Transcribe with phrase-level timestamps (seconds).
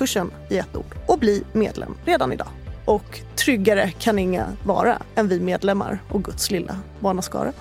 [0.00, 2.48] a-kursen i ett ord och bli medlem redan idag.
[2.84, 7.52] Och tryggare kan inga vara än vi medlemmar och Guds lilla barnaskara.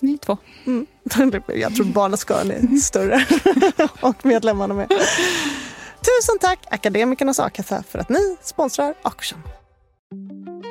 [0.00, 0.36] Ni två.
[0.66, 0.86] Mm.
[1.46, 3.26] Jag tror barnaskaran är större
[4.00, 4.88] och medlemmarna med.
[4.88, 9.38] Tusen tack Akademikernas a-kassa för att ni sponsrar A-kursen.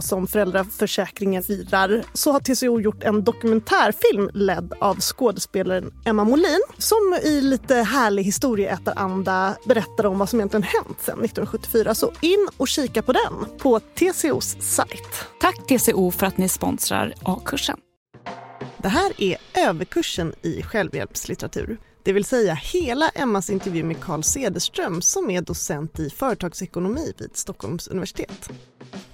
[0.00, 7.18] som föräldraförsäkringen firar så har TCO gjort en dokumentärfilm ledd av skådespelaren Emma Molin som
[7.24, 11.94] i lite härlig historieätaranda berättar om vad som egentligen hänt sedan 1974.
[11.94, 15.26] Så in och kika på den på TCOs sajt.
[15.40, 17.78] Tack TCO för att ni sponsrar A-kursen.
[18.82, 21.78] Det här är överkursen i självhjälpslitteratur.
[22.02, 27.36] Det vill säga hela Emmas intervju med Carl Cederström som är docent i företagsekonomi vid
[27.36, 28.50] Stockholms universitet.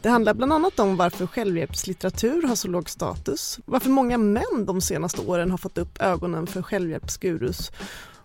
[0.06, 4.80] Det handlar bland annat om varför självhjälpslitteratur har så låg status, varför många män de
[4.80, 7.72] senaste åren har fått upp ögonen för självhjälpsgurus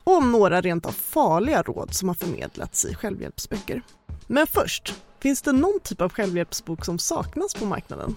[0.03, 3.81] och om några rent av farliga råd som har förmedlats i självhjälpsböcker.
[4.27, 8.15] Men först, Finns det någon typ av självhjälpsbok som saknas på marknaden?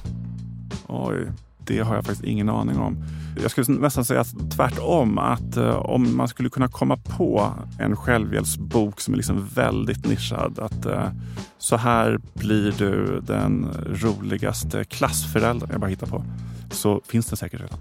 [0.89, 1.29] Oj,
[1.67, 3.05] det har jag faktiskt ingen aning om.
[3.43, 4.25] Jag skulle nästan säga
[4.57, 10.07] tvärtom, att eh, om man skulle kunna komma på en självhjälpsbok som är liksom väldigt
[10.07, 11.09] nischad, att eh,
[11.59, 13.67] så här blir du den
[14.03, 16.25] roligaste klassföräldern jag bara hittar på,
[16.71, 17.79] så finns den säkert redan.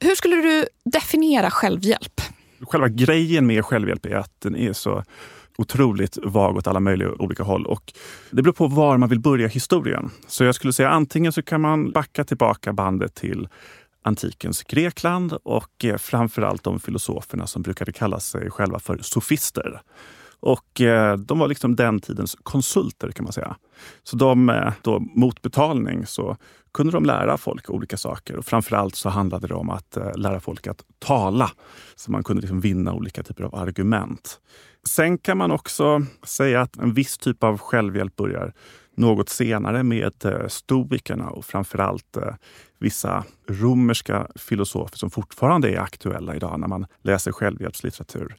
[0.00, 2.20] Hur skulle du definiera självhjälp?
[2.60, 5.04] Själva grejen med självhjälp är att den är så
[5.58, 7.66] otroligt vag åt alla möjliga olika håll.
[7.66, 7.92] Och
[8.30, 10.10] det beror på var man vill börja historien.
[10.26, 13.48] Så jag skulle säga antingen så kan man backa tillbaka bandet till
[14.02, 19.80] antikens Grekland och eh, framförallt de filosoferna som brukade kalla sig själva för sofister.
[20.40, 23.56] Och eh, de var liksom den tidens konsulter kan man säga.
[24.02, 26.36] Så de, eh, då, mot betalning så
[26.72, 28.36] kunde de lära folk olika saker.
[28.36, 31.50] Och framförallt så handlade det om att eh, lära folk att tala.
[31.96, 34.40] Så man kunde liksom vinna olika typer av argument.
[34.88, 38.52] Sen kan man också säga att en viss typ av självhjälp börjar
[38.96, 42.34] något senare med eh, stoikerna och framförallt eh,
[42.78, 48.36] vissa romerska filosofer som fortfarande är aktuella idag när man läser självhjälpslitteratur.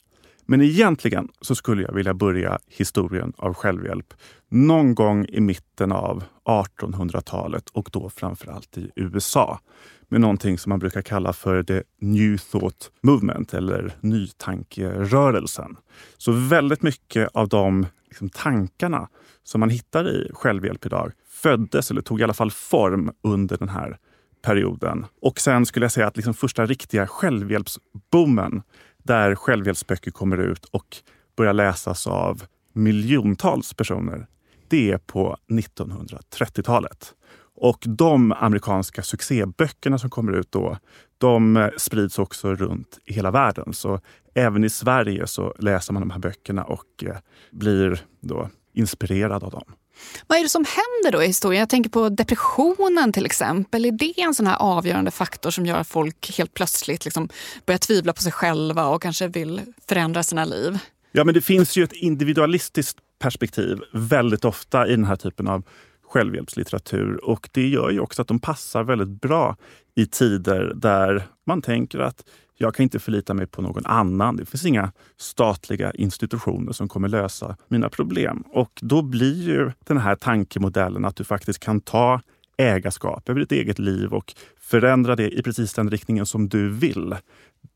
[0.49, 4.13] Men egentligen så skulle jag vilja börja historien av självhjälp
[4.49, 9.59] någon gång i mitten av 1800-talet och då framförallt i USA
[10.07, 15.77] med någonting som man brukar kalla för the New Thought Movement eller nytankerörelsen.
[16.17, 19.09] Så väldigt mycket av de liksom, tankarna
[19.43, 23.69] som man hittar i självhjälp idag föddes eller tog i alla fall form under den
[23.69, 23.97] här
[24.41, 25.05] perioden.
[25.21, 28.61] Och sen skulle jag säga att liksom första riktiga självhjälpsboomen
[29.09, 30.97] där självhjälpsböcker kommer ut och
[31.37, 34.27] börjar läsas av miljontals personer,
[34.67, 37.13] det är på 1930-talet.
[37.55, 40.77] Och de amerikanska succéböckerna som kommer ut då,
[41.17, 43.73] de sprids också runt i hela världen.
[43.73, 44.01] Så
[44.33, 47.17] även i Sverige så läser man de här böckerna och eh,
[47.51, 49.73] blir då inspirerad av dem.
[50.27, 51.59] Vad är det som händer då i historien?
[51.59, 53.85] Jag tänker på depressionen till exempel.
[53.85, 57.29] Är det en sån här avgörande faktor som gör att folk helt plötsligt liksom
[57.65, 60.79] börjar tvivla på sig själva och kanske vill förändra sina liv?
[61.11, 65.63] Ja, men det finns ju ett individualistiskt perspektiv väldigt ofta i den här typen av
[66.09, 67.25] självhjälpslitteratur.
[67.25, 69.57] Och det gör ju också att de passar väldigt bra
[69.95, 72.23] i tider där man tänker att
[72.61, 74.35] jag kan inte förlita mig på någon annan.
[74.35, 78.43] Det finns inga statliga institutioner som kommer lösa mina problem.
[78.47, 82.21] Och då blir ju den här tankemodellen att du faktiskt kan ta
[82.57, 87.15] ägarskap över ditt eget liv och förändra det i precis den riktningen som du vill.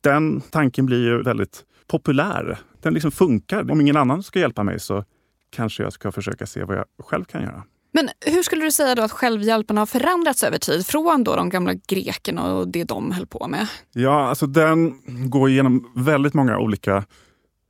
[0.01, 2.57] Den tanken blir ju väldigt populär.
[2.81, 3.71] Den liksom funkar.
[3.71, 5.03] Om ingen annan ska hjälpa mig så
[5.50, 7.63] kanske jag ska försöka se vad jag själv kan göra.
[7.95, 11.50] Men hur skulle du säga då att självhjälpen har förändrats över tid från då de
[11.50, 13.68] gamla grekerna och det de höll på med?
[13.94, 17.06] Ja, alltså den går igenom väldigt många olika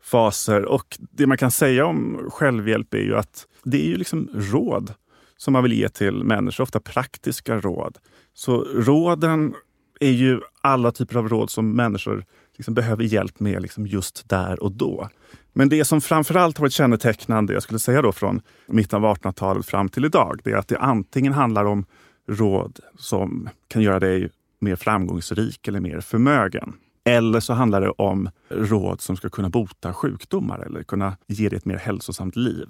[0.04, 4.30] faser och det man kan säga om självhjälp är ju att det är ju liksom
[4.34, 4.94] råd
[5.38, 7.98] som man vill ge till människor, ofta praktiska råd.
[8.34, 9.54] Så råden
[10.04, 12.26] är ju alla typer av råd som människor
[12.58, 15.10] liksom behöver hjälp med liksom just där och då.
[15.54, 19.66] Men det som framförallt har varit kännetecknande, jag skulle säga då från mitten av 1800-talet
[19.66, 21.86] fram till idag, det är att det antingen handlar om
[22.28, 24.30] råd som kan göra dig
[24.60, 26.74] mer framgångsrik eller mer förmögen.
[27.06, 31.58] Eller så handlar det om råd som ska kunna bota sjukdomar eller kunna ge dig
[31.58, 32.68] ett mer hälsosamt liv.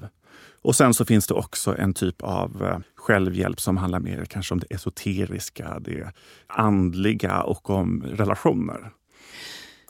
[0.61, 4.53] Och sen så finns det också en typ av eh, självhjälp som handlar mer kanske
[4.53, 6.13] om det esoteriska, det
[6.47, 8.91] andliga och om relationer.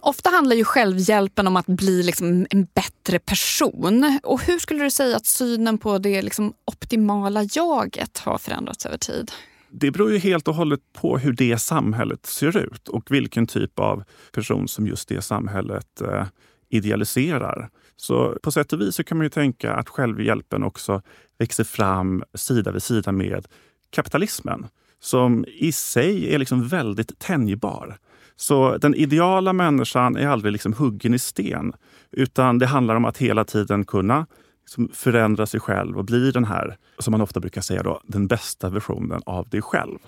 [0.02, 4.20] Ofta handlar ju självhjälpen om att bli liksom en bättre person.
[4.24, 8.98] Och Hur skulle du säga att synen på det liksom optimala jaget har förändrats över
[8.98, 9.32] tid?
[9.76, 13.80] Det beror ju helt och hållet på hur det samhället ser ut och vilken typ
[13.80, 16.26] av person som just det samhället eh,
[16.70, 17.70] idealiserar.
[17.96, 21.02] Så på sätt och vis så kan man ju tänka att självhjälpen också
[21.38, 23.48] växer fram sida vid sida med
[23.90, 24.68] kapitalismen
[25.00, 27.98] som i sig är liksom väldigt tänjbar.
[28.36, 31.74] Så den ideala människan är aldrig liksom huggen i sten,
[32.12, 34.26] utan det handlar om att hela tiden kunna
[34.64, 38.28] liksom förändra sig själv och bli den här, som man ofta brukar säga, då, den
[38.28, 40.00] bästa versionen av dig själv.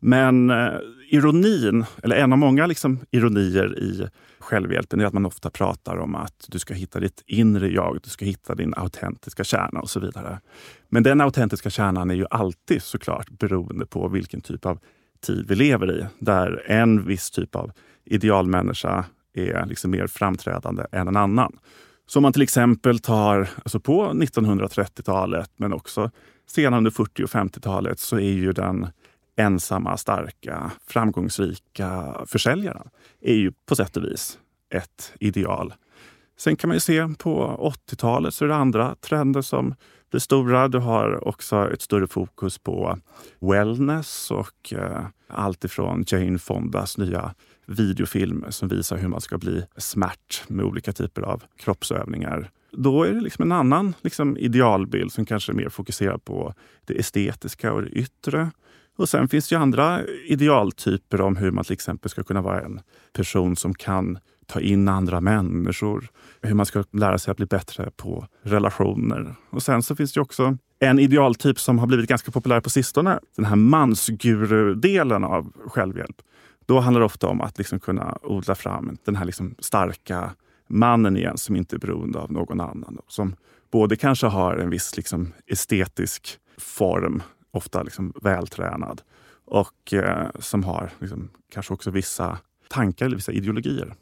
[0.00, 0.72] Men eh,
[1.08, 6.14] ironin, eller en av många liksom, ironier i självhjälpen är att man ofta pratar om
[6.14, 10.00] att du ska hitta ditt inre jag, du ska hitta din autentiska kärna och så
[10.00, 10.40] vidare.
[10.88, 14.78] Men den autentiska kärnan är ju alltid såklart beroende på vilken typ av
[15.20, 17.72] tid vi lever i, där en viss typ av
[18.04, 19.04] idealmänniska
[19.34, 21.58] är liksom mer framträdande än en annan.
[22.12, 26.10] Som man till exempel tar alltså på 1930-talet, men också
[26.46, 28.86] senare under 40 och 50-talet, så är ju den
[29.36, 32.88] ensamma, starka, framgångsrika försäljaren
[33.20, 34.38] är ju på sätt och vis
[34.74, 35.74] ett ideal.
[36.36, 37.56] Sen kan man ju se på
[37.88, 39.74] 80-talet så är det andra trender som
[40.10, 40.68] blir stora.
[40.68, 42.98] Du har också ett större fokus på
[43.40, 47.34] wellness och eh, allt ifrån Jane Fondas nya
[47.66, 52.50] videofilm som visar hur man ska bli smärt med olika typer av kroppsövningar.
[52.72, 56.54] Då är det liksom en annan liksom, idealbild som kanske är mer fokuserad på
[56.86, 58.50] det estetiska och det yttre.
[58.96, 62.60] Och sen finns det ju andra idealtyper om hur man till exempel ska kunna vara
[62.60, 62.80] en
[63.12, 64.18] person som kan
[64.52, 66.08] ta in andra människor.
[66.42, 69.34] Hur man ska lära sig att bli bättre på relationer.
[69.50, 73.18] Och sen så finns det också en idealtyp som har blivit ganska populär på sistone.
[73.36, 76.16] Den här mansguru-delen av självhjälp.
[76.66, 80.30] Då handlar det ofta om att liksom kunna odla fram den här liksom starka
[80.68, 82.98] mannen igen som inte är beroende av någon annan.
[83.08, 83.34] Som
[83.72, 89.02] både kanske har en viss liksom estetisk form, ofta liksom vältränad,
[89.44, 93.94] och eh, som har liksom kanske också vissa tankar eller vissa ideologier.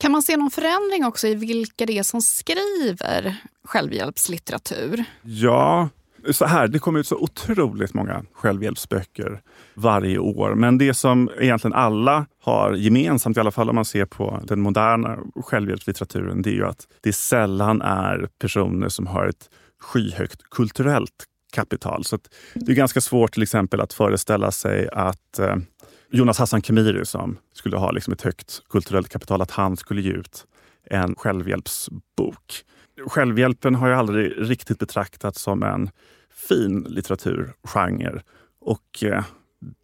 [0.00, 5.04] Kan man se någon förändring också i vilka det är som skriver självhjälpslitteratur?
[5.22, 5.88] Ja,
[6.30, 9.40] så här, det kommer ut så otroligt många självhjälpsböcker
[9.74, 10.54] varje år.
[10.54, 14.60] Men det som egentligen alla har gemensamt, i alla fall om man ser på den
[14.60, 21.24] moderna självhjälpslitteraturen, det är ju att det sällan är personer som har ett skyhögt kulturellt
[21.52, 22.04] kapital.
[22.04, 22.18] Så
[22.54, 25.56] det är ganska svårt till exempel att föreställa sig att eh,
[26.12, 30.10] Jonas Hassan Khemiri som skulle ha liksom ett högt kulturellt kapital, att han skulle ge
[30.10, 30.46] ut
[30.84, 32.64] en självhjälpsbok.
[33.06, 35.90] Självhjälpen har ju aldrig riktigt betraktats som en
[36.30, 38.22] fin litteraturgenre.
[38.60, 39.24] Och eh,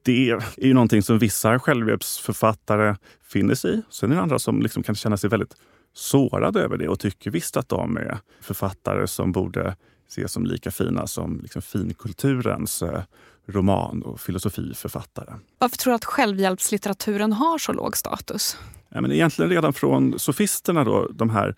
[0.02, 3.83] det är ju någonting som vissa självhjälpsförfattare finner sig i.
[3.90, 5.56] Sen är det andra som liksom kan känna sig väldigt
[5.92, 9.76] sårade över det och tycker visst att de är författare som borde
[10.09, 13.02] ses som lika fina som liksom finkulturens eh,
[13.46, 15.34] roman och filosofiförfattare.
[15.58, 18.58] Varför tror du att självhjälpslitteraturen har så låg status?
[18.88, 21.54] Ja, men egentligen redan från sofisterna, då, de här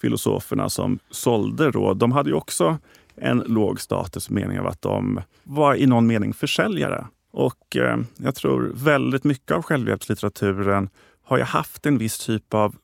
[0.00, 2.78] filosoferna som sålde råd, de hade ju också
[3.16, 7.06] en låg status i meningen av att de var i någon mening försäljare.
[7.32, 10.88] Och eh, jag tror väldigt mycket av självhjälpslitteraturen
[11.24, 12.76] har ju haft en viss typ av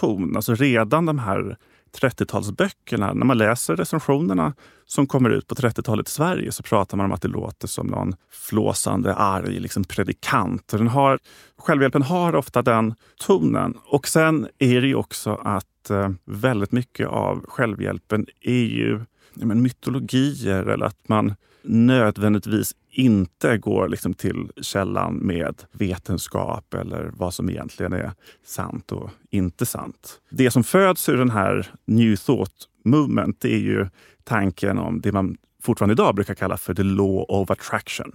[0.00, 0.36] ton.
[0.36, 1.56] Alltså redan de här
[2.00, 4.54] 30-talsböckerna, när man läser recensionerna
[4.86, 7.86] som kommer ut på 30-talet i Sverige så pratar man om att det låter som
[7.86, 10.68] någon flåsande, arg liksom predikant.
[10.68, 11.18] Den har,
[11.58, 13.78] självhjälpen har ofta den tonen.
[13.84, 19.00] Och sen är det ju också att eh, väldigt mycket av självhjälpen är ju
[19.34, 27.34] men mytologier eller att man nödvändigtvis inte går liksom till källan med vetenskap eller vad
[27.34, 28.12] som egentligen är
[28.44, 30.20] sant och inte sant.
[30.30, 33.88] Det som föds ur den här New Thought Movement är ju
[34.24, 38.12] tanken om det man fortfarande idag brukar kalla för the law of attraction.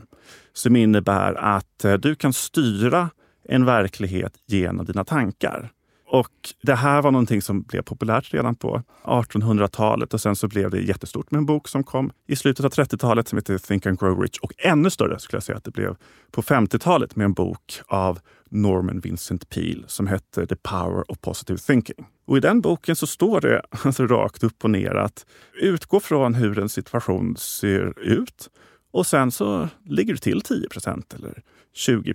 [0.54, 3.10] Som innebär att eh, du kan styra
[3.44, 5.72] en verklighet genom dina tankar.
[6.12, 10.70] Och det här var någonting som blev populärt redan på 1800-talet och sen så blev
[10.70, 14.00] det jättestort med en bok som kom i slutet av 30-talet som heter Think and
[14.00, 14.38] Grow Rich.
[14.38, 15.96] Och ännu större skulle jag säga att det blev
[16.32, 21.60] på 50-talet med en bok av Norman Vincent Peale som hette The Power of Positive
[21.60, 22.06] Thinking.
[22.26, 25.26] Och i den boken så står det alltså rakt upp och ner att
[25.62, 28.50] utgå från hur en situation ser ut
[28.92, 31.42] och sen så ligger du till 10% eller
[31.74, 32.14] 20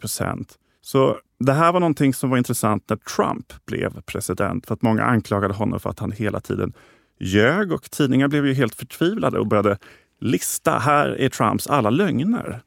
[0.84, 4.66] så det här var någonting som var intressant när Trump blev president.
[4.66, 6.72] För att många anklagade honom för att han hela tiden
[7.20, 9.78] ljög och tidningar blev ju helt förtvivlade och började
[10.20, 12.60] lista, här är Trumps alla lögner.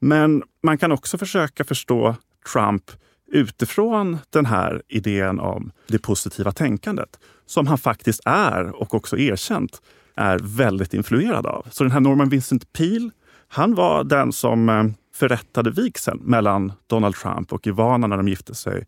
[0.00, 2.16] Men man kan också försöka förstå
[2.52, 2.90] Trump
[3.32, 9.82] utifrån den här idén om det positiva tänkandet som han faktiskt är och också erkänt
[10.16, 11.66] är väldigt influerad av.
[11.70, 13.10] Så den här Norman Vincent Peale,
[13.48, 14.84] han var den som eh,
[15.16, 18.86] förrättade vigseln mellan Donald Trump och Ivana när de gifte sig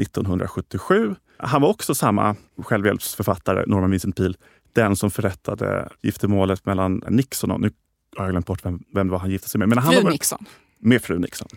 [0.00, 1.14] 1977.
[1.36, 4.34] Han var också samma självhjälpsförfattare, Norman Vincent Peale,
[4.72, 7.70] den som förrättade giftermålet mellan Nixon och, nu
[8.16, 9.68] har jag glömt bort vem, vem det var han gifte sig med.
[9.68, 10.46] Men han fru var, Nixon.
[10.78, 11.48] Med fru Nixon.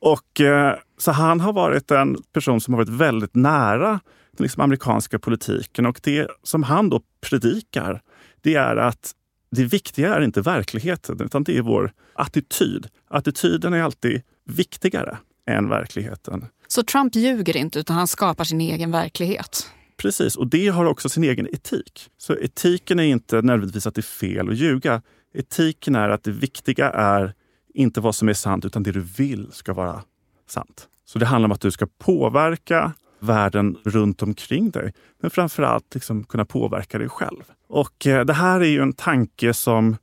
[0.00, 4.00] Och, eh, så han har varit en person som har varit väldigt nära
[4.36, 8.02] den liksom amerikanska politiken och det som han då predikar,
[8.40, 9.12] det är att
[9.56, 12.86] det viktiga är inte verkligheten, utan det är vår attityd.
[13.08, 16.46] Attityden är alltid viktigare än verkligheten.
[16.68, 19.70] Så Trump ljuger inte, utan han skapar sin egen verklighet?
[19.96, 22.10] Precis, och det har också sin egen etik.
[22.18, 25.02] Så etiken är inte nödvändigtvis att det är fel att ljuga.
[25.34, 27.34] Etiken är att det viktiga är
[27.74, 30.02] inte vad som är sant, utan det du vill ska vara
[30.48, 30.88] sant.
[31.04, 32.92] Så det handlar om att du ska påverka
[33.22, 34.92] världen runt omkring dig.
[35.20, 37.42] Men framförallt liksom kunna påverka dig själv.
[37.68, 39.96] Och eh, det här är ju en tanke som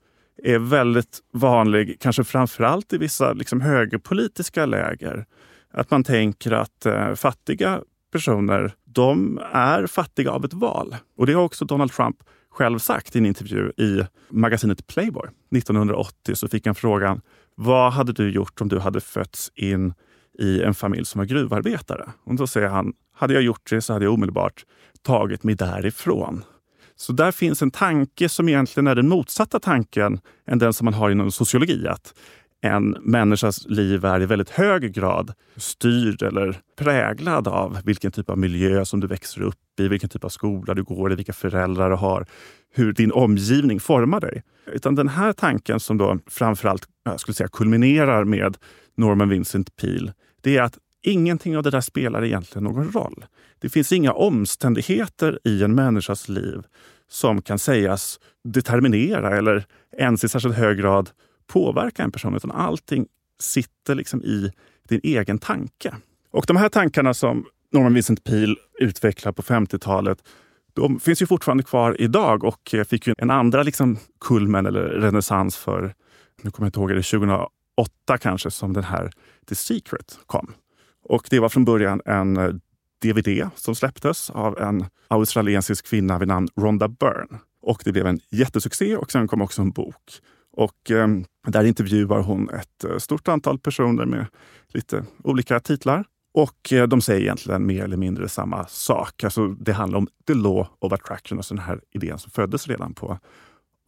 [0.43, 5.25] är väldigt vanlig, kanske framförallt i vissa liksom, högerpolitiska läger.
[5.71, 10.95] Att man tänker att eh, fattiga personer, de är fattiga av ett val.
[11.17, 12.17] Och det har också Donald Trump
[12.49, 15.29] själv sagt i en intervju i magasinet Playboy.
[15.55, 17.21] 1980 så fick han frågan,
[17.55, 19.93] vad hade du gjort om du hade fötts in
[20.39, 22.09] i en familj som var gruvarbetare?
[22.23, 24.65] Och då säger han, hade jag gjort det så hade jag omedelbart
[25.01, 26.43] tagit mig därifrån.
[26.95, 30.93] Så där finns en tanke som egentligen är den motsatta tanken än den som man
[30.93, 31.87] har inom sociologi.
[31.87, 32.13] Att
[32.61, 38.37] en människas liv är i väldigt hög grad styrd eller präglad av vilken typ av
[38.37, 41.89] miljö som du växer upp i, vilken typ av skola du går i, vilka föräldrar
[41.89, 42.25] du har,
[42.73, 44.43] hur din omgivning formar dig.
[44.65, 48.57] Utan den här tanken som då framförallt jag skulle säga, kulminerar med
[48.97, 53.25] Norman Vincent Peale, det är att ingenting av det där spelar egentligen någon roll.
[53.59, 56.61] Det finns inga omständigheter i en människas liv
[57.07, 59.65] som kan sägas determinera eller
[59.97, 61.09] ens i särskilt hög grad
[61.47, 63.07] påverka en person, utan allting
[63.39, 64.51] sitter liksom i
[64.89, 65.95] din egen tanke.
[66.31, 70.17] Och de här tankarna som Norman Vincent Peale utvecklade på 50-talet,
[70.73, 74.81] de finns ju fortfarande kvar idag och eh, fick ju en andra liksom kulmen eller
[74.81, 75.93] renässans för,
[76.41, 77.49] nu kommer jag inte ihåg, det 2008
[78.21, 79.11] kanske, som den här
[79.49, 80.53] The Secret kom.
[81.09, 82.49] Och det var från början en eh,
[83.01, 87.39] DVD som släpptes av en australiensisk kvinna vid namn Rhonda Byrne.
[87.61, 90.21] Och det blev en jättesuccé och sen kom också en bok.
[90.51, 91.07] Och eh,
[91.47, 94.25] där intervjuar hon ett eh, stort antal personer med
[94.67, 96.05] lite olika titlar.
[96.33, 99.23] Och eh, de säger egentligen mer eller mindre samma sak.
[99.23, 102.93] Alltså, det handlar om the law of attraction, alltså den här idén som föddes redan
[102.93, 103.19] på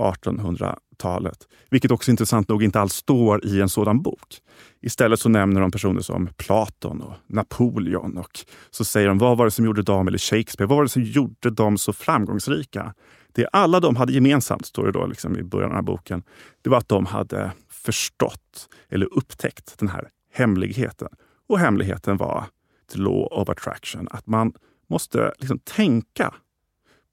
[0.01, 1.47] 1800-talet.
[1.69, 4.37] Vilket också intressant nog inte alls står i en sådan bok.
[4.81, 8.39] Istället så nämner de personer som Platon och Napoleon och
[8.71, 11.03] så säger de vad var det som gjorde dem, eller Shakespeare, vad var det som
[11.03, 12.93] gjorde dem så framgångsrika?
[13.31, 16.23] Det alla de hade gemensamt, står det då liksom i början av den här boken,
[16.61, 21.09] det var att de hade förstått eller upptäckt den här hemligheten.
[21.49, 22.45] Och hemligheten var
[22.93, 24.07] the law of attraction.
[24.11, 24.53] Att man
[24.89, 26.33] måste liksom tänka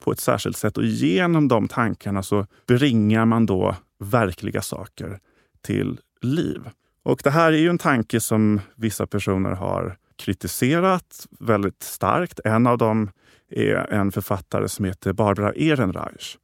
[0.05, 5.19] på ett särskilt sätt och genom de tankarna så bringar man då verkliga saker
[5.63, 6.61] till liv.
[7.03, 12.41] Och det här är ju en tanke som vissa personer har kritiserat väldigt starkt.
[12.45, 13.11] En av dem
[13.51, 16.39] är en författare som heter Barbara Ehrenreich.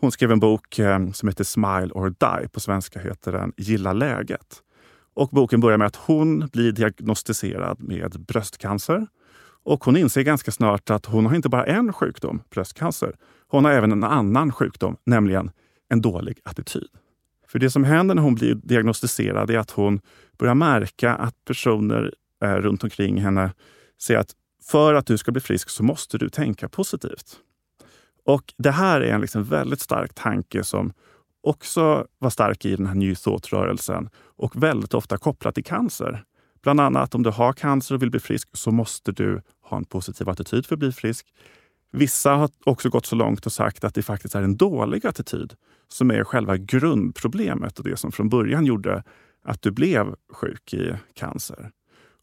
[0.00, 2.48] Hon skrev en bok eh, som heter Smile or Die.
[2.48, 4.62] På svenska heter den Gilla läget.
[5.14, 9.06] Och boken börjar med att hon blir diagnostiserad med bröstcancer.
[9.64, 13.16] Och hon inser ganska snart att hon har inte bara en sjukdom, bröstcancer.
[13.48, 15.50] Hon har även en annan sjukdom, nämligen
[15.88, 16.88] en dålig attityd.
[17.48, 20.00] För det som händer när hon blir diagnostiserad är att hon
[20.38, 23.52] börjar märka att personer eh, runt omkring henne
[24.02, 27.36] säger att för att du ska bli frisk så måste du tänka positivt.
[28.24, 30.92] Och det här är en liksom väldigt stark tanke som
[31.42, 36.24] också var stark i den här New Thought-rörelsen och väldigt ofta kopplat till cancer.
[36.64, 39.84] Bland annat om du har cancer och vill bli frisk så måste du ha en
[39.84, 41.26] positiv attityd för att bli frisk.
[41.92, 45.54] Vissa har också gått så långt och sagt att det faktiskt är en dålig attityd
[45.88, 49.02] som är själva grundproblemet och det som från början gjorde
[49.44, 51.70] att du blev sjuk i cancer.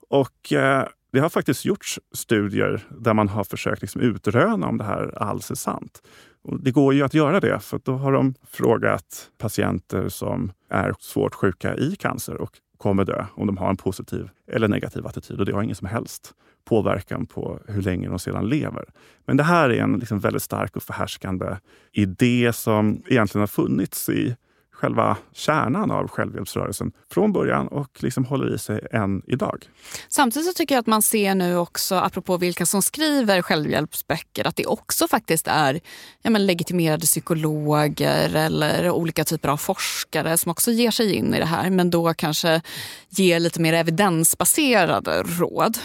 [0.10, 4.84] Och eh, det har faktiskt gjorts studier där man har försökt liksom utröna om det
[4.84, 6.02] här alls är sant.
[6.44, 10.94] Och det går ju att göra det, för då har de frågat patienter som är
[11.00, 15.40] svårt sjuka i cancer och kommer dö om de har en positiv eller negativ attityd.
[15.40, 16.34] Och det har ingen som helst
[16.66, 18.86] påverkan på hur länge de sedan lever.
[19.26, 21.56] Men det här är en liksom väldigt stark och förhärskande
[21.92, 24.36] idé som egentligen har funnits i
[24.82, 29.70] själva kärnan av självhjälpsrörelsen från början och liksom håller i sig än idag.
[30.10, 34.56] Samtidigt så tycker jag att man ser nu också, apropå vilka som skriver självhjälpsböcker, att
[34.56, 35.80] det också faktiskt är
[36.22, 41.40] ja, men legitimerade psykologer eller olika typer av forskare som också ger sig in i
[41.40, 42.62] det här men då kanske
[43.10, 45.78] ger lite mer evidensbaserade råd.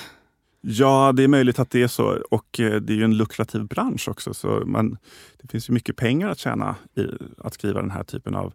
[0.69, 2.23] Ja, det är möjligt att det är så.
[2.31, 4.35] Och eh, det är ju en lukrativ bransch också.
[4.35, 4.99] Så man,
[5.43, 7.07] det finns ju mycket pengar att tjäna i
[7.39, 8.53] att skriva den här typen av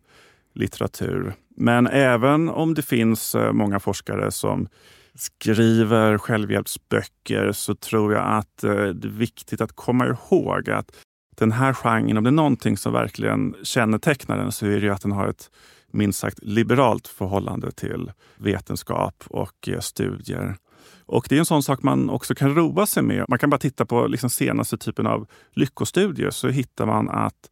[0.54, 1.34] litteratur.
[1.58, 4.68] Men även om det finns eh, många forskare som
[5.16, 10.92] skriver självhjälpsböcker så tror jag att eh, det är viktigt att komma ihåg att
[11.36, 15.02] den här genren, om det är någonting som verkligen kännetecknar den så är det att
[15.02, 15.52] den har ett
[15.92, 20.56] minst sagt liberalt förhållande till vetenskap och eh, studier.
[21.06, 23.26] Och det är en sån sak man också kan roa sig med.
[23.28, 27.50] Man kan bara titta på liksom senaste typen av lyckostudier så hittar man att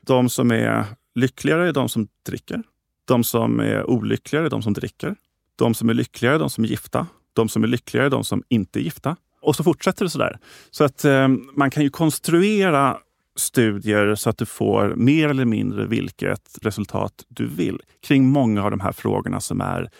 [0.00, 0.84] de som är
[1.16, 2.62] Lyckligare är de som dricker.
[3.04, 5.16] De som är olyckligare är de som dricker.
[5.56, 7.06] De som är lyckligare är de som är gifta.
[7.32, 9.16] De som är lyckligare är de som inte är gifta.
[9.40, 10.38] Och så fortsätter det sådär.
[10.70, 12.98] Så att eh, man kan ju konstruera
[13.36, 18.70] studier så att du får mer eller mindre vilket resultat du vill kring många av
[18.70, 19.90] de här frågorna som är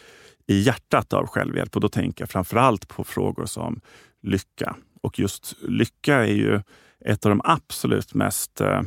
[0.46, 1.76] i hjärtat av självhjälp.
[1.76, 3.80] Och då tänker jag framför allt på frågor som
[4.22, 4.76] lycka.
[5.02, 6.60] Och just lycka är ju
[7.04, 8.82] ett av de absolut mest eh,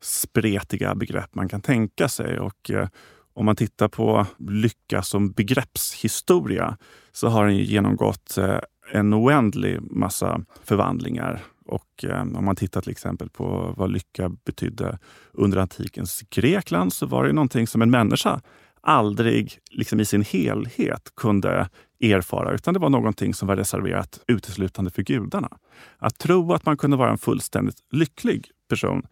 [0.00, 2.38] spretiga begrepp man kan tänka sig.
[2.38, 2.88] Och eh,
[3.34, 6.76] om man tittar på lycka som begreppshistoria
[7.12, 8.58] så har den genomgått eh,
[8.92, 11.42] en oändlig massa förvandlingar.
[11.66, 14.98] Och eh, om man tittar till exempel på vad lycka betydde
[15.32, 18.40] under antikens Grekland så var det någonting som en människa
[18.80, 21.68] aldrig liksom i sin helhet kunde
[22.00, 25.48] erfara, utan det var någonting som var reserverat uteslutande för gudarna.
[25.98, 29.02] Att tro att man kunde vara en fullständigt lycklig person,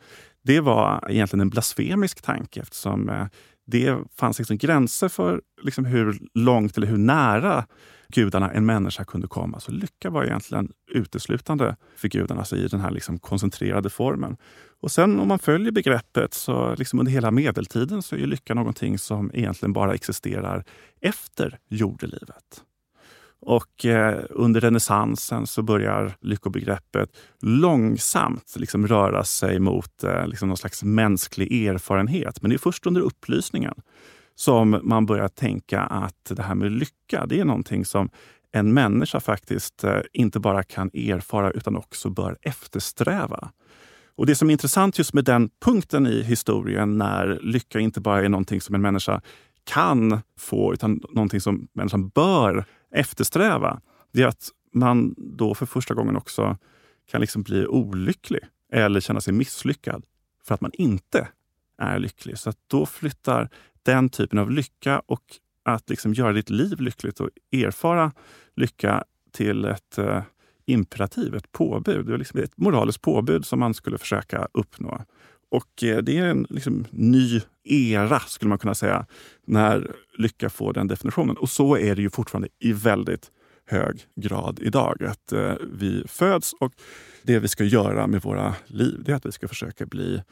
[0.42, 3.26] det var egentligen en blasfemisk tanke eftersom eh,
[3.66, 7.66] det fanns liksom gränser för liksom hur långt eller hur nära
[8.08, 9.60] gudarna en människa kunde komma.
[9.60, 14.36] Så lycka var egentligen uteslutande för gudarna alltså i den här liksom koncentrerade formen.
[14.80, 18.98] Och sen om man följer begreppet så liksom under hela medeltiden så är lycka någonting
[18.98, 20.64] som egentligen bara existerar
[21.00, 22.64] efter jordelivet.
[23.44, 30.56] Och eh, under renässansen så börjar lyckobegreppet långsamt liksom röra sig mot eh, liksom någon
[30.56, 32.42] slags mänsklig erfarenhet.
[32.42, 33.74] Men det är först under upplysningen
[34.34, 38.10] som man börjar tänka att det här med lycka, det är någonting som
[38.52, 43.50] en människa faktiskt eh, inte bara kan erfara utan också bör eftersträva.
[44.16, 48.24] Och Det som är intressant just med den punkten i historien när lycka inte bara
[48.24, 49.20] är någonting som en människa
[49.64, 53.80] kan få utan någonting som människan bör eftersträva,
[54.12, 56.58] det är att man då för första gången också
[57.10, 58.40] kan liksom bli olycklig
[58.72, 60.04] eller känna sig misslyckad
[60.44, 61.28] för att man inte
[61.78, 62.38] är lycklig.
[62.38, 63.48] Så att då flyttar
[63.82, 65.22] den typen av lycka och
[65.64, 68.12] att liksom göra ditt liv lyckligt och erfara
[68.56, 70.22] lycka till ett eh,
[70.66, 72.06] imperativ, ett påbud.
[72.06, 75.04] Det är liksom ett moraliskt påbud som man skulle försöka uppnå.
[75.52, 79.06] Och eh, det är en liksom, ny era, skulle man kunna säga,
[79.46, 81.36] när lycka får den definitionen.
[81.36, 83.30] Och så är det ju fortfarande i väldigt
[83.66, 85.04] hög grad idag.
[85.04, 86.72] Att eh, vi föds och
[87.22, 90.22] det vi ska göra med våra liv, det är att vi ska försöka bli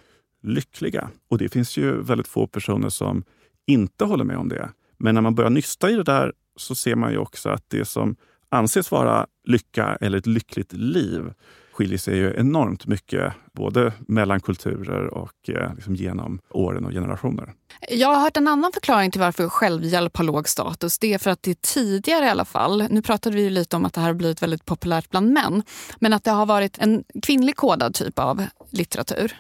[0.42, 1.11] lyckliga.
[1.28, 3.24] Och det finns ju väldigt få personer som
[3.66, 4.68] inte håller med om det.
[4.98, 7.85] Men när man börjar nysta i det där så ser man ju också att det
[7.85, 8.16] som
[8.48, 11.33] anses vara lycka eller ett lyckligt liv
[11.80, 17.52] skiljer sig ju enormt mycket både mellan kulturer och eh, liksom genom åren och generationer.
[17.88, 20.98] Jag har hört en annan förklaring till varför självhjälp har låg status.
[20.98, 23.94] Det är för att det tidigare i alla fall, nu pratade vi lite om att
[23.94, 25.62] det här har blivit väldigt populärt bland män,
[26.00, 29.36] men att det har varit en kvinnlig kodad typ av litteratur.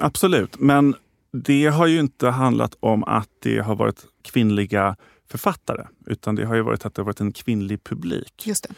[0.00, 0.94] Absolut, men
[1.32, 4.96] det har ju inte handlat om att det har varit kvinnliga
[5.30, 8.46] författare, utan det har ju varit att det har varit en kvinnlig publik.
[8.46, 8.74] Just det.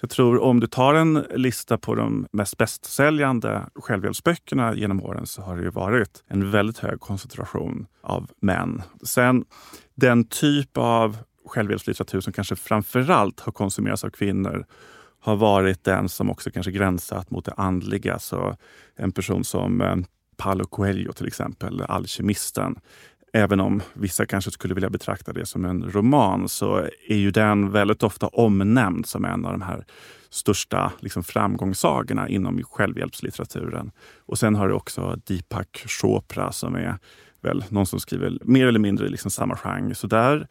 [0.00, 5.26] Så jag tror om du tar en lista på de mest bästsäljande självhjälpsböckerna genom åren
[5.26, 8.82] så har det ju varit en väldigt hög koncentration av män.
[9.02, 9.44] Sen
[9.94, 14.66] den typ av självhjälpslitteratur som kanske framförallt har konsumerats av kvinnor
[15.20, 18.18] har varit den som också kanske gränsat mot det andliga.
[18.18, 18.56] Så
[18.96, 19.96] en person som eh,
[20.36, 22.78] Paolo Coelho till exempel, Alkemisten.
[23.32, 26.76] Även om vissa kanske skulle vilja betrakta det som en roman så
[27.08, 29.84] är ju den väldigt ofta omnämnd som en av de här
[30.30, 33.90] största liksom, framgångssagorna inom självhjälpslitteraturen.
[34.26, 36.98] Och sen har du också Deepak Chopra som är
[37.40, 39.94] väl någon som skriver mer eller mindre liksom samma genre.
[39.94, 40.48] Så där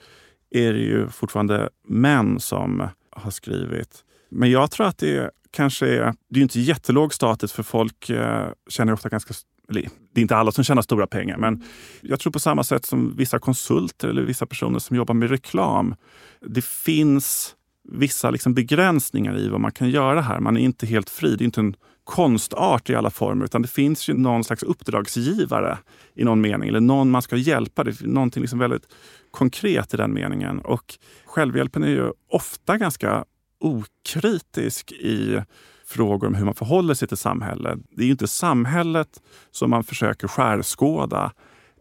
[0.50, 4.04] är det ju fortfarande män som har skrivit.
[4.30, 8.50] Men jag tror att det kanske är, det är inte jättelåg status för folk eh,
[8.70, 9.34] känner ofta ganska
[9.70, 9.82] eller,
[10.14, 11.64] det är inte alla som tjänar stora pengar, men
[12.02, 15.96] jag tror på samma sätt som vissa konsulter eller vissa personer som jobbar med reklam.
[16.42, 17.56] Det finns
[17.92, 20.40] vissa liksom begränsningar i vad man kan göra här.
[20.40, 21.36] Man är inte helt fri.
[21.36, 25.78] Det är inte en konstart i alla former, utan det finns ju någon slags uppdragsgivare
[26.16, 27.84] i någon mening, eller någon man ska hjälpa.
[27.84, 28.88] Det är någonting liksom väldigt
[29.32, 30.60] konkret i den meningen.
[30.60, 33.26] Och självhjälpen är ju ofta ganska
[33.60, 35.42] okritisk i
[35.90, 37.80] frågor om hur man förhåller sig till samhället.
[37.92, 39.22] Det är ju inte samhället
[39.52, 41.32] som man försöker skärskåda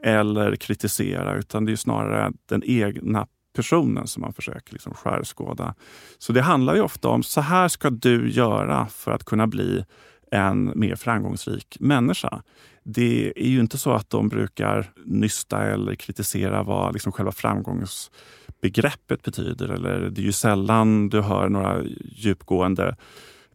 [0.02, 5.74] eller kritisera utan det är snarare den egna personen som man försöker liksom skärskåda.
[6.18, 9.84] Så det handlar ju ofta om så här ska du göra för att kunna bli
[10.30, 12.42] en mer framgångsrik människa.
[12.84, 19.22] Det är ju inte så att de brukar nysta eller kritisera vad liksom själva framgångsbegreppet
[19.22, 19.68] betyder.
[19.68, 22.96] Eller det är ju sällan du hör några djupgående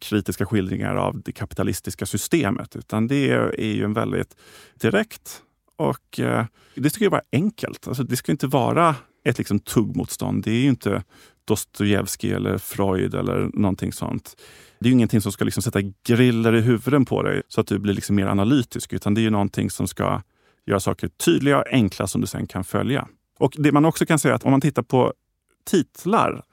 [0.04, 4.36] kritiska skildringar av det kapitalistiska systemet, utan det är ju en väldigt
[4.76, 5.42] direkt
[5.76, 7.88] och eh, det ska ju vara enkelt.
[7.88, 10.44] Alltså, det ska inte vara ett liksom tuggmotstånd.
[10.44, 11.04] Det är ju inte
[11.46, 14.36] Dostojevskij eller Freud eller någonting sånt.
[14.80, 17.68] Det är ju ingenting som ska liksom sätta griller i huvudet på dig så att
[17.68, 20.22] du blir liksom mer analytisk, utan det är ju någonting som ska
[20.66, 23.08] göra saker tydliga och enkla som du sen kan följa.
[23.40, 25.14] Och Det man också kan säga att om man tittar på
[25.66, 26.44] titlar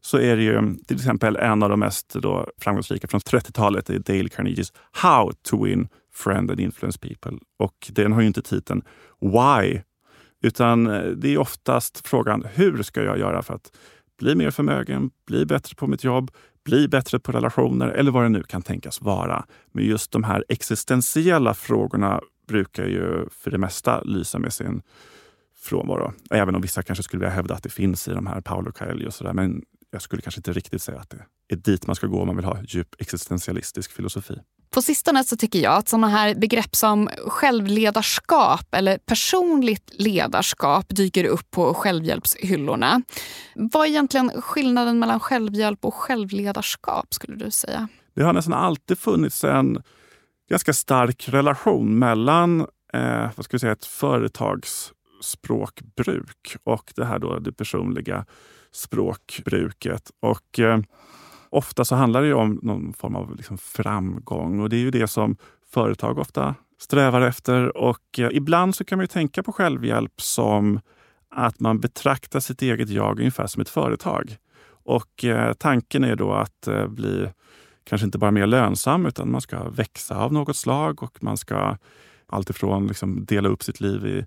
[0.00, 4.28] så är det ju till exempel en av de mest då framgångsrika från 30-talet, Dale
[4.28, 7.38] Carnegies How to win friend and influence people.
[7.58, 8.82] Och den har ju inte titeln
[9.20, 9.80] Why,
[10.42, 13.72] utan eh, det är oftast frågan hur ska jag göra för att
[14.18, 16.30] bli mer förmögen, bli bättre på mitt jobb,
[16.64, 19.44] bli bättre på relationer eller vad det nu kan tänkas vara.
[19.72, 24.82] Men just de här existentiella frågorna brukar ju för det mesta lysa med sin
[25.60, 26.12] frånvaro.
[26.30, 29.06] Även om vissa kanske skulle vilja hävda att det finns i de här Paolo Coelho
[29.06, 29.32] och sådär.
[29.32, 32.26] Men jag skulle kanske inte riktigt säga att det är dit man ska gå om
[32.26, 34.34] man vill ha djup existentialistisk filosofi.
[34.74, 41.24] På sistone så tycker jag att sådana här begrepp som självledarskap eller personligt ledarskap dyker
[41.24, 43.02] upp på självhjälpshyllorna.
[43.54, 47.88] Vad är egentligen skillnaden mellan självhjälp och självledarskap skulle du säga?
[48.14, 49.82] Det har nästan alltid funnits en
[50.50, 52.60] ganska stark relation mellan
[52.92, 58.26] eh, vad ska vi säga, ett företagsspråkbruk och det här då det personliga
[58.72, 60.10] språkbruket.
[60.20, 60.80] Och eh,
[61.50, 65.08] ofta så handlar det om någon form av liksom framgång och det är ju det
[65.08, 65.36] som
[65.70, 67.76] företag ofta strävar efter.
[67.76, 70.80] Och eh, ibland så kan man ju tänka på självhjälp som
[71.30, 74.36] att man betraktar sitt eget jag ungefär som ett företag.
[74.84, 77.28] Och eh, tanken är då att eh, bli
[77.84, 81.76] kanske inte bara mer lönsam utan man ska växa av något slag och man ska
[82.26, 84.26] alltifrån liksom dela upp sitt liv i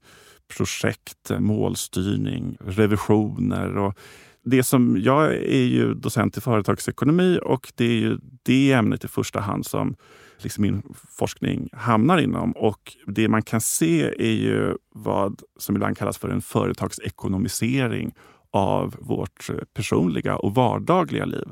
[0.58, 3.98] projekt, målstyrning, revisioner och
[4.44, 9.08] det som, jag är ju docent i företagsekonomi och det är ju det ämnet i
[9.08, 9.96] första hand som
[10.38, 10.84] liksom min
[11.18, 12.52] forskning hamnar inom.
[12.52, 18.14] Och det man kan se är ju vad som ibland kallas för en företagsekonomisering
[18.52, 21.46] av vårt personliga och vardagliga liv.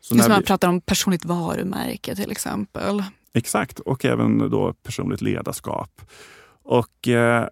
[0.00, 0.46] Så när man vi...
[0.46, 3.02] pratar om personligt varumärke till exempel.
[3.34, 6.02] Exakt, och även då personligt ledarskap.
[6.64, 7.46] Och eh,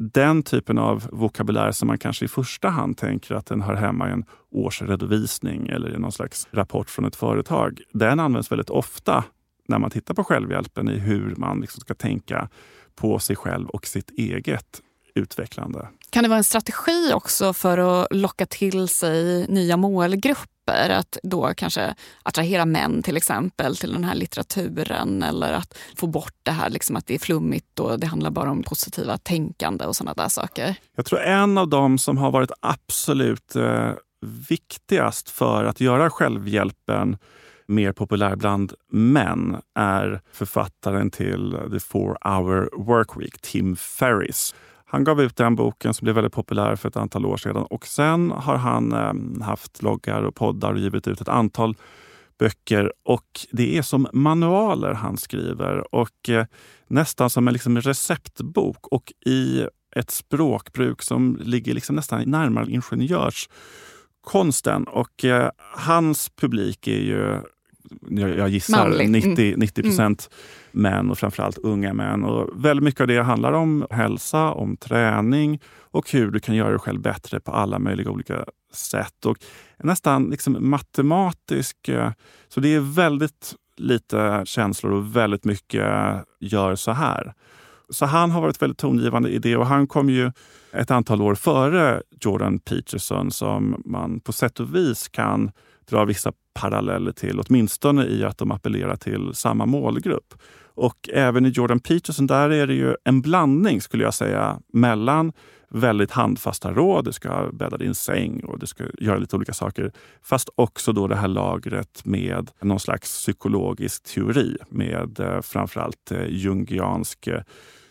[0.00, 4.08] den typen av vokabulär som man kanske i första hand tänker att den hör hemma
[4.08, 7.80] i en årsredovisning eller i någon slags rapport från ett företag.
[7.92, 9.24] Den används väldigt ofta
[9.68, 12.48] när man tittar på självhjälpen i hur man liksom ska tänka
[12.94, 14.82] på sig själv och sitt eget
[15.14, 15.88] utvecklande.
[16.10, 20.59] Kan det vara en strategi också för att locka till sig nya målgrupper?
[20.72, 26.34] Att då kanske attrahera män till exempel till den här litteraturen eller att få bort
[26.42, 29.96] det här liksom att det är flummigt och det handlar bara om positiva tänkande och
[29.96, 30.74] sådana där saker.
[30.96, 33.90] Jag tror en av dem som har varit absolut eh,
[34.48, 37.16] viktigast för att göra självhjälpen
[37.70, 44.54] mer populär bland män är författaren till The Four Hour Workweek, Tim Ferris.
[44.92, 47.56] Han gav ut den boken som blev väldigt populär för ett antal år sedan.
[47.56, 49.12] Och sen har han eh,
[49.46, 51.76] haft loggar och poddar och givit ut ett antal
[52.38, 52.92] böcker.
[53.04, 56.46] Och det är som manualer han skriver och eh,
[56.86, 58.86] nästan som en liksom receptbok.
[58.86, 64.84] Och i ett språkbruk som ligger liksom nästan närmare ingenjörskonsten.
[64.84, 67.40] Och eh, hans publik är ju
[68.10, 69.10] jag, gissar Manlig.
[69.10, 69.60] 90, mm.
[69.60, 70.30] 90 procent
[70.72, 70.82] mm.
[70.82, 72.24] män och framförallt unga män.
[72.24, 76.70] Och väldigt mycket av det handlar om hälsa, om träning och hur du kan göra
[76.70, 79.26] dig själv bättre på alla möjliga olika sätt.
[79.26, 79.36] Och
[79.78, 81.88] nästan liksom matematisk.
[81.88, 82.12] Eh,
[82.48, 85.86] så det är väldigt lite känslor och väldigt mycket
[86.40, 87.34] gör så här.
[87.90, 90.32] Så han har varit väldigt tongivande i det och han kom ju
[90.72, 95.50] ett antal år före Jordan Peterson som man på sätt och vis kan
[95.90, 100.34] dra vissa paralleller till, åtminstone i att de appellerar till samma målgrupp.
[100.74, 105.32] Och även i Jordan Peterson, där är det ju en blandning skulle jag säga mellan
[105.70, 109.92] väldigt handfasta råd, du ska bädda din säng och du ska göra lite olika saker.
[110.22, 116.26] Fast också då det här lagret med någon slags psykologisk teori med eh, framförallt eh,
[116.28, 117.42] jungiansk eh,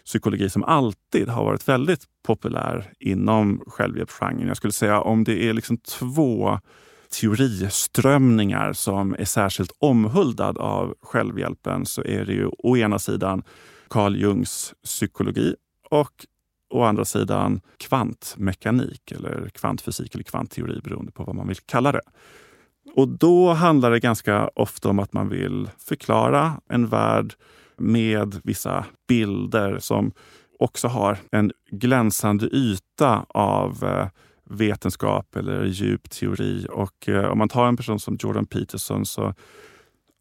[0.06, 4.48] psykologi som alltid har varit väldigt populär inom självhjälpsgenren.
[4.48, 6.60] Jag skulle säga om det är liksom två
[7.14, 13.44] teoriströmningar som är särskilt omhuldad av självhjälpen så är det ju å ena sidan
[13.90, 15.56] Carl Jungs psykologi
[15.90, 16.26] och
[16.70, 22.02] å andra sidan kvantmekanik eller kvantfysik eller kvantteori beroende på vad man vill kalla det.
[22.96, 27.34] Och då handlar det ganska ofta om att man vill förklara en värld
[27.78, 30.12] med vissa bilder som
[30.60, 34.08] också har en glänsande yta av eh,
[34.50, 36.68] vetenskap eller djup teori.
[36.70, 39.34] Och eh, om man tar en person som Jordan Peterson så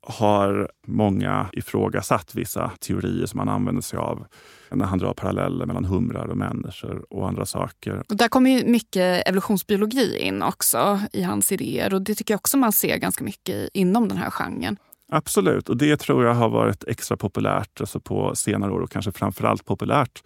[0.06, 4.26] har många ifrågasatt vissa teorier som han använder sig av
[4.70, 8.02] när han drar paralleller mellan humrar och människor och andra saker.
[8.08, 12.38] Och där kommer ju mycket evolutionsbiologi in också i hans idéer och det tycker jag
[12.38, 14.76] också man ser ganska mycket inom den här genren.
[15.12, 19.12] Absolut, och det tror jag har varit extra populärt alltså på senare år och kanske
[19.12, 20.22] framförallt populärt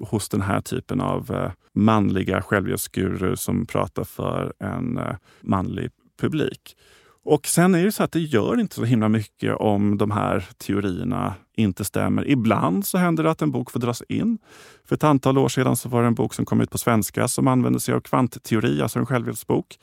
[0.00, 6.76] hos den här typen av eh, manliga självhjälpsgurur som pratar för en eh, manlig publik.
[7.24, 10.48] Och sen är det så att det gör inte så himla mycket om de här
[10.58, 12.28] teorierna inte stämmer.
[12.28, 14.38] Ibland så händer det att en bok får dras in.
[14.84, 17.28] För ett antal år sedan så var det en bok som kom ut på svenska
[17.28, 19.78] som använde sig av kvantteori, alltså en självhjälpsbok.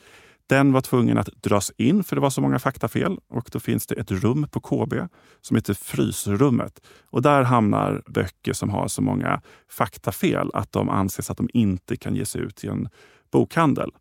[0.51, 3.87] Den var tvungen att dras in för det var så många faktafel och då finns
[3.87, 4.93] det ett rum på KB
[5.41, 6.81] som heter Frysrummet.
[7.09, 11.95] Och där hamnar böcker som har så många faktafel att de anses att de inte
[11.95, 12.89] kan ges ut i en
[13.31, 13.91] bokhandel.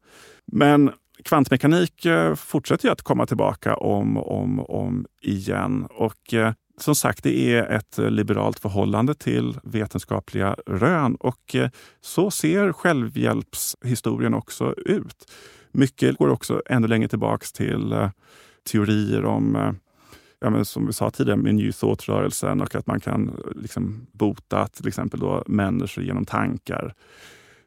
[0.47, 0.91] Men
[1.25, 5.87] kvantmekanik eh, fortsätter ju att komma tillbaka om och om, om igen.
[5.91, 12.31] Och eh, som sagt, det är ett liberalt förhållande till vetenskapliga rön och eh, så
[12.31, 15.27] ser självhjälpshistorien också ut.
[15.73, 18.11] Mycket går också ännu längre tillbaks till eh,
[18.73, 19.73] teorier om eh,
[20.41, 24.07] ja, men som vi sa tidigare, med New Thought-rörelsen och att man kan eh, liksom
[24.13, 26.95] bota till exempel då människor genom tankar.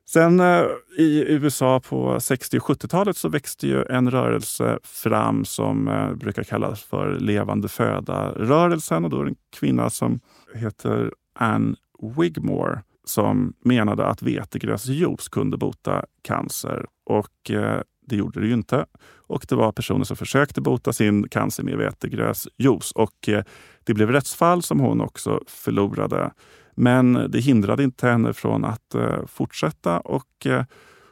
[0.05, 0.65] Sen eh,
[0.97, 6.43] i USA på 60 och 70-talet så växte ju en rörelse fram som eh, brukar
[6.43, 9.03] kallas för levande föda-rörelsen.
[9.03, 10.19] Och då är det en kvinna som
[10.55, 11.75] heter Anne
[12.17, 16.85] Wigmore som menade att vetegräsjuice kunde bota cancer.
[17.05, 18.85] Och eh, det gjorde det ju inte.
[19.27, 22.91] Och det var personer som försökte bota sin cancer med vetegräsjuice.
[22.91, 23.43] Och eh,
[23.83, 26.31] det blev rättsfall som hon också förlorade.
[26.75, 30.63] Men det hindrade inte henne från att eh, fortsätta och eh,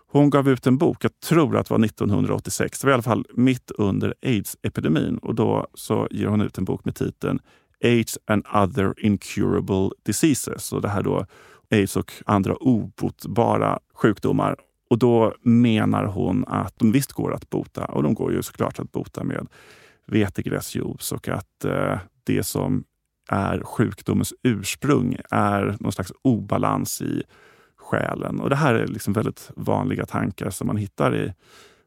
[0.08, 3.04] hon gav ut en bok, jag tror att det var 1986, det var i alla
[3.04, 5.18] fall mitt under aids-epidemin.
[5.18, 7.40] Och då så ger hon ut en bok med titeln
[7.84, 10.74] Aids and other incurable diseases.
[10.74, 11.26] Och det här då
[11.72, 14.56] aids och andra obotbara sjukdomar.
[14.92, 18.80] Och då menar hon att de visst går att bota och de går ju såklart
[18.80, 19.48] att bota med
[20.08, 22.84] vetegräsjuice och att eh, det som
[23.30, 27.24] är sjukdomens ursprung, är någon slags obalans i
[27.78, 28.40] själen.
[28.40, 31.34] Och det här är liksom väldigt vanliga tankar som man hittar i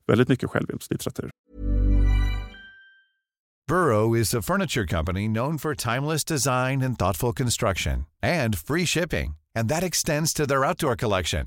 [0.06, 1.30] väldigt mycket självhjälpslitteratur.
[3.68, 9.34] Burrow is a furniture company known for timeless design and thoughtful construction and free shipping.
[9.58, 11.46] And that extends to their outdoor collection.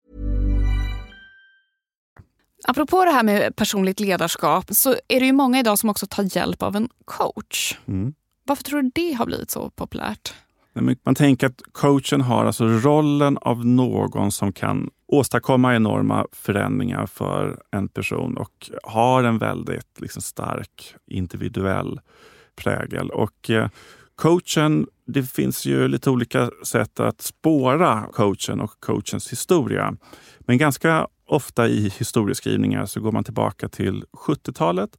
[2.67, 6.37] Apropå det här med personligt ledarskap så är det ju många idag som också tar
[6.37, 7.77] hjälp av en coach.
[7.87, 8.13] Mm.
[8.43, 10.33] Varför tror du det har blivit så populärt?
[11.03, 17.61] Man tänker att coachen har alltså rollen av någon som kan åstadkomma enorma förändringar för
[17.71, 21.99] en person och har en väldigt liksom, stark individuell
[22.55, 23.09] prägel.
[23.09, 23.69] Och eh,
[24.15, 29.97] coachen, det finns ju lite olika sätt att spåra coachen och coachens historia.
[30.39, 34.89] Men ganska ofta i historieskrivningar så går man tillbaka till 70-talet.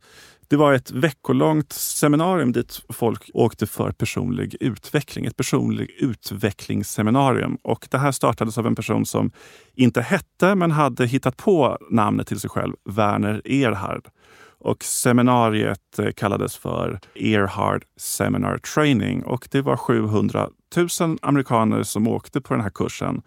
[0.49, 5.27] Det var ett veckolångt seminarium dit folk åkte för personlig utveckling.
[5.27, 7.59] Ett personlig utvecklingsseminarium.
[7.63, 9.31] Och det här startades av en person som
[9.75, 14.09] inte hette, men hade hittat på namnet till sig själv, Werner Erhard.
[14.59, 20.49] Och seminariet eh, kallades för Erhard Seminar Training och det var 700
[21.01, 23.23] 000 amerikaner som åkte på den här kursen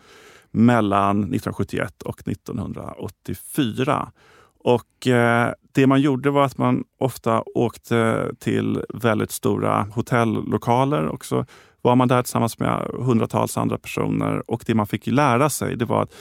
[0.55, 4.11] mellan 1971 och 1984.
[4.59, 11.25] Och eh, det man gjorde var att man ofta åkte till väldigt stora hotellokaler och
[11.25, 11.45] så
[11.81, 15.85] var man där tillsammans med hundratals andra personer och det man fick lära sig det
[15.85, 16.13] var att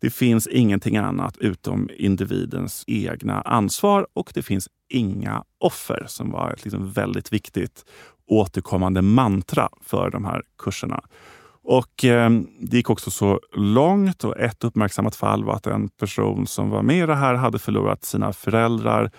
[0.00, 6.50] det finns ingenting annat utom individens egna ansvar och det finns inga offer som var
[6.50, 7.84] ett liksom väldigt viktigt
[8.26, 11.04] återkommande mantra för de här kurserna.
[11.68, 16.46] Och eh, Det gick också så långt och ett uppmärksammat fall var att en person
[16.46, 19.10] som var med i det här hade förlorat sina föräldrar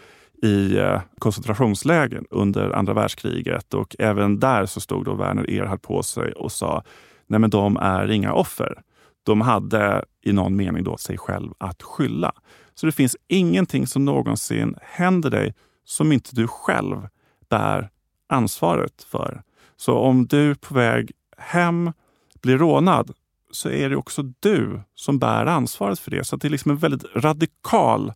[0.43, 3.73] i eh, koncentrationsläger under andra världskriget.
[3.73, 6.83] Och även där så stod då Werner Erhard på sig och sa
[7.27, 8.81] nej men de är inga offer.
[9.23, 12.31] De hade i någon mening då sig själv att skylla.
[12.75, 15.53] Så det finns ingenting som någonsin händer dig
[15.85, 17.07] som inte du själv
[17.49, 17.89] bär
[18.29, 19.41] ansvaret för.
[19.77, 21.91] Så om du är på väg hem
[22.47, 23.11] blir rånad
[23.51, 26.23] så är det också du som bär ansvaret för det.
[26.23, 28.13] Så det är liksom en väldigt radikal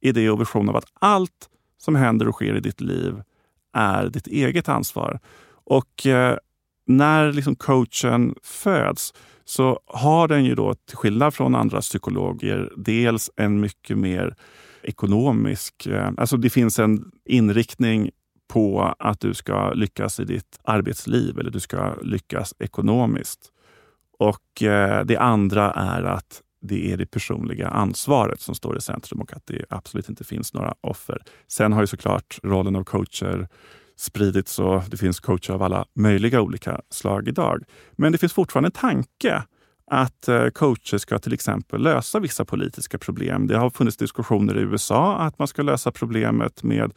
[0.00, 3.22] idé och vision av att allt som händer och sker i ditt liv
[3.72, 5.20] är ditt eget ansvar.
[5.64, 6.36] Och eh,
[6.86, 9.14] när liksom coachen föds
[9.44, 14.36] så har den ju då, till skillnad från andra psykologer, dels en mycket mer
[14.82, 15.86] ekonomisk...
[15.86, 18.10] Eh, alltså det finns en inriktning
[18.48, 23.52] på att du ska lyckas i ditt arbetsliv eller du ska lyckas ekonomiskt.
[24.20, 29.20] Och eh, det andra är att det är det personliga ansvaret som står i centrum
[29.20, 31.22] och att det absolut inte finns några offer.
[31.48, 33.48] Sen har ju såklart rollen av coacher
[33.98, 37.62] spridits och det finns coacher av alla möjliga olika slag idag.
[37.92, 39.42] Men det finns fortfarande en tanke
[39.90, 43.46] att eh, coacher ska till exempel lösa vissa politiska problem.
[43.46, 46.92] Det har funnits diskussioner i USA att man ska lösa problemet med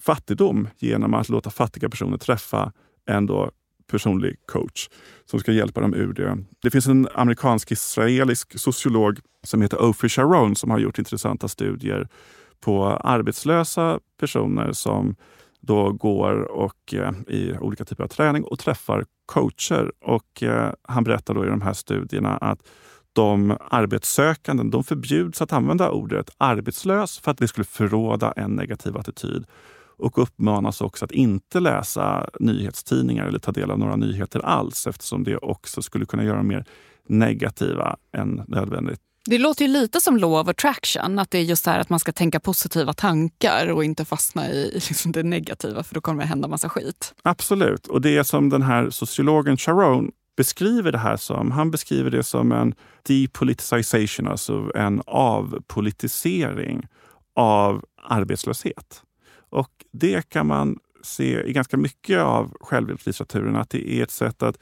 [0.00, 2.72] fattigdom genom att låta fattiga personer träffa
[3.06, 3.50] en då
[3.90, 4.88] personlig coach
[5.24, 6.38] som ska hjälpa dem ur det.
[6.62, 12.08] Det finns en amerikansk-israelisk sociolog som heter Ofer Sharon som har gjort intressanta studier
[12.60, 15.16] på arbetslösa personer som
[15.60, 19.92] då går och, eh, i olika typer av träning och träffar coacher.
[20.00, 22.62] Och, eh, han berättar då i de här studierna att
[23.12, 28.96] de arbetssökande de förbjuds att använda ordet arbetslös för att det skulle förråda en negativ
[28.96, 29.46] attityd
[29.98, 35.24] och uppmanas också att inte läsa nyhetstidningar eller ta del av några nyheter alls eftersom
[35.24, 36.64] det också skulle kunna göra dem mer
[37.08, 39.00] negativa än nödvändigt.
[39.24, 42.00] Det låter ju lite som law of attraction, att det är just här att man
[42.00, 46.28] ska tänka positiva tankar och inte fastna i liksom det negativa för då kommer det
[46.28, 47.14] hända massa skit.
[47.22, 52.22] Absolut, och det som den här sociologen Sharon beskriver det här som, han beskriver det
[52.22, 56.86] som en depoliticization, alltså en avpolitisering
[57.34, 59.02] av arbetslöshet.
[59.50, 64.42] Och det kan man se i ganska mycket av självhjälpslitteraturen, att det är ett sätt
[64.42, 64.58] att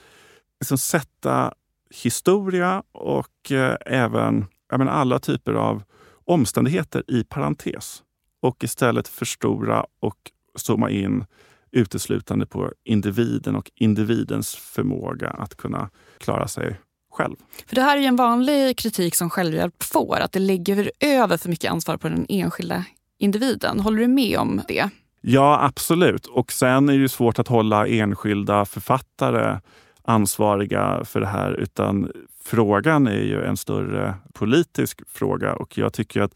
[0.61, 1.55] liksom sätta
[1.91, 5.82] historia och eh, även menar, alla typer av
[6.24, 8.03] omständigheter i parentes
[8.43, 10.16] och istället förstora och
[10.55, 11.24] zooma in
[11.72, 16.80] uteslutande på individen och individens förmåga att kunna klara sig
[17.12, 17.37] själv.
[17.66, 21.49] För Det här är en vanlig kritik som självhjälp får, att det ligger över för
[21.49, 22.84] mycket ansvar på den enskilda
[23.18, 23.80] individen.
[23.80, 24.88] Håller du med om det?
[25.20, 26.26] Ja, absolut.
[26.26, 29.58] Och sen är det svårt att hålla enskilda författare
[30.02, 32.12] ansvariga för det här, utan
[32.44, 36.34] frågan är ju en större politisk fråga och jag tycker att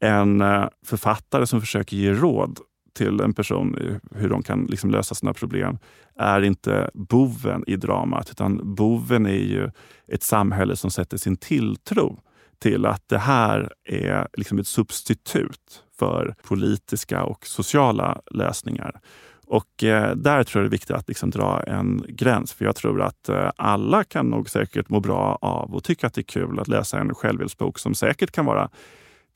[0.00, 2.58] en eh, författare som försöker ge råd
[2.94, 5.78] till en person hur de kan liksom lösa sina problem
[6.18, 9.70] är inte boven i dramat, utan boven är ju
[10.08, 12.20] ett samhälle som sätter sin tilltro
[12.58, 19.00] till att det här är liksom ett substitut för politiska och sociala lösningar.
[19.46, 22.52] Och eh, där tror jag det är viktigt att liksom dra en gräns.
[22.52, 26.14] För jag tror att eh, alla kan nog säkert må bra av och tycka att
[26.14, 28.70] det är kul att läsa en självhjälpsbok som säkert kan vara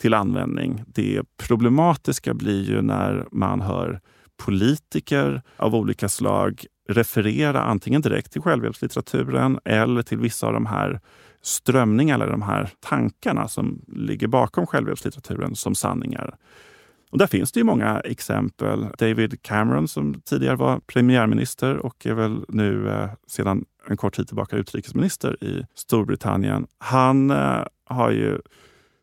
[0.01, 0.85] till användning.
[0.87, 4.01] Det problematiska blir ju när man hör
[4.45, 11.01] politiker av olika slag referera antingen direkt till självhjälpslitteraturen eller till vissa av de här
[11.47, 16.36] strömningarna eller de här tankarna som ligger bakom självhjälpslitteraturen som sanningar.
[17.11, 18.86] Och där finns det ju många exempel.
[18.99, 24.26] David Cameron som tidigare var premiärminister och är väl nu eh, sedan en kort tid
[24.26, 26.66] tillbaka utrikesminister i Storbritannien.
[26.78, 28.38] Han eh, har ju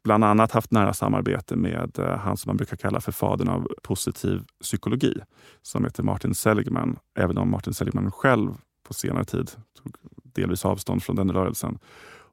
[0.04, 3.68] bland annat haft nära samarbete med eh, han som man brukar kalla för fadern av
[3.84, 5.14] positiv psykologi,
[5.62, 6.98] som heter Martin Seligman.
[7.20, 8.50] Även om Martin Seligman själv
[8.88, 9.52] på senare tid
[9.84, 11.80] tog delvis avstånd från den rörelsen.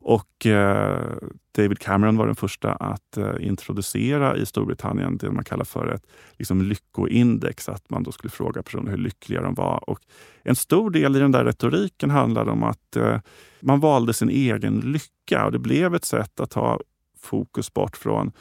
[0.00, 1.16] Och eh,
[1.52, 6.06] David Cameron var den första att eh, introducera i Storbritannien det man kallar för ett
[6.38, 7.68] liksom, lyckoindex.
[7.68, 9.90] Att man då skulle fråga personer hur lyckliga de var.
[9.90, 10.00] Och
[10.42, 13.20] en stor del i den där retoriken handlade om att eh,
[13.60, 15.46] man valde sin egen lycka.
[15.46, 16.80] Och det blev ett sätt att ta
[17.18, 18.32] fokus bort från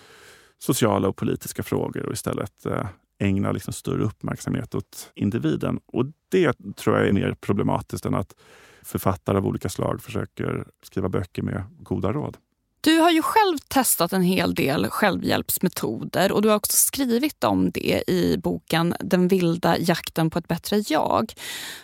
[0.57, 2.87] sociala och politiska frågor och istället eh,
[3.19, 5.79] ägna liksom större uppmärksamhet åt individen.
[5.85, 8.35] Och det tror jag är mer problematiskt än att
[8.83, 12.37] författare av olika slag försöker skriva böcker med goda råd.
[12.81, 17.71] Du har ju själv testat en hel del självhjälpsmetoder och du har också skrivit om
[17.71, 21.33] det i boken Den vilda jakten på ett bättre jag.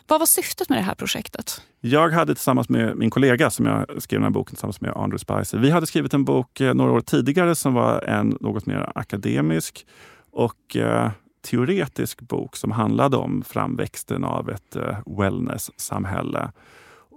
[0.07, 1.61] Vad var syftet med det här projektet?
[1.81, 5.17] Jag hade tillsammans med min kollega som jag skrev den här boken tillsammans med, Andrew
[5.17, 5.57] Spicer.
[5.57, 9.85] Vi hade skrivit en bok eh, några år tidigare som var en något mer akademisk
[10.31, 16.51] och eh, teoretisk bok som handlade om framväxten av ett eh, wellness-samhälle.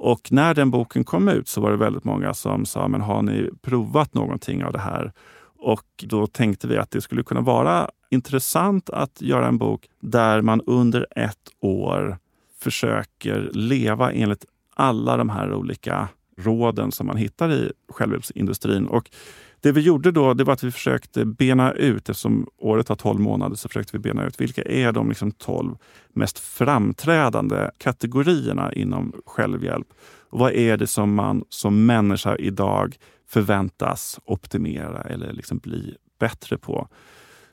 [0.01, 3.22] Och när den boken kom ut så var det väldigt många som sa, men har
[3.22, 5.12] ni provat någonting av det här?
[5.59, 10.42] Och då tänkte vi att det skulle kunna vara intressant att göra en bok där
[10.42, 12.18] man under ett år
[12.61, 14.44] försöker leva enligt
[14.74, 18.86] alla de här olika råden som man hittar i självhjälpsindustrin.
[18.86, 19.11] Och
[19.61, 23.20] det vi gjorde då det var att vi försökte bena ut, eftersom året har 12
[23.20, 25.76] månader, så försökte vi bena ut vilka är de liksom 12
[26.12, 29.86] mest framträdande kategorierna inom självhjälp.
[30.30, 32.96] Och vad är det som man som människa idag
[33.28, 36.88] förväntas optimera eller liksom bli bättre på?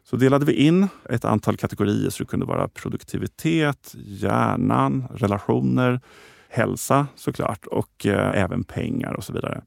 [0.04, 6.02] Så delade vi in ett antal kategorier så det kunde vara produktivitet, hjärnan, relationer,
[6.50, 9.62] hälsa såklart och eh, även pengar och så vidare.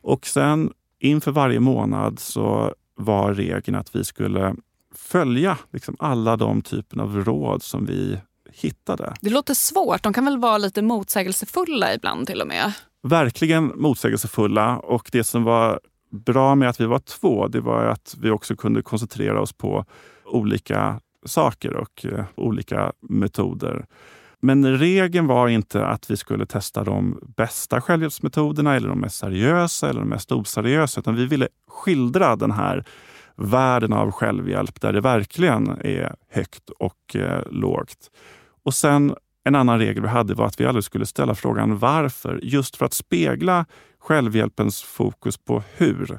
[0.00, 4.54] Och sen inför varje månad så var regeln att vi skulle
[4.94, 8.18] följa liksom alla de typerna av råd som vi
[8.52, 9.14] hittade.
[9.20, 10.02] Det låter svårt.
[10.02, 12.72] De kan väl vara lite motsägelsefulla ibland till och med?
[13.02, 14.78] Verkligen motsägelsefulla.
[14.78, 15.80] Och det som var
[16.10, 19.84] bra med att vi var två, det var att vi också kunde koncentrera oss på
[20.24, 23.86] olika saker och uh, olika metoder.
[24.40, 29.88] Men regeln var inte att vi skulle testa de bästa självhjälpsmetoderna eller de mest seriösa
[29.88, 32.84] eller de mest oseriösa, utan vi ville skildra den här
[33.36, 38.10] världen av självhjälp där det verkligen är högt och eh, lågt.
[38.64, 39.14] Och sen
[39.44, 42.86] en annan regel vi hade var att vi aldrig skulle ställa frågan varför, just för
[42.86, 43.66] att spegla
[43.98, 46.18] självhjälpens fokus på hur.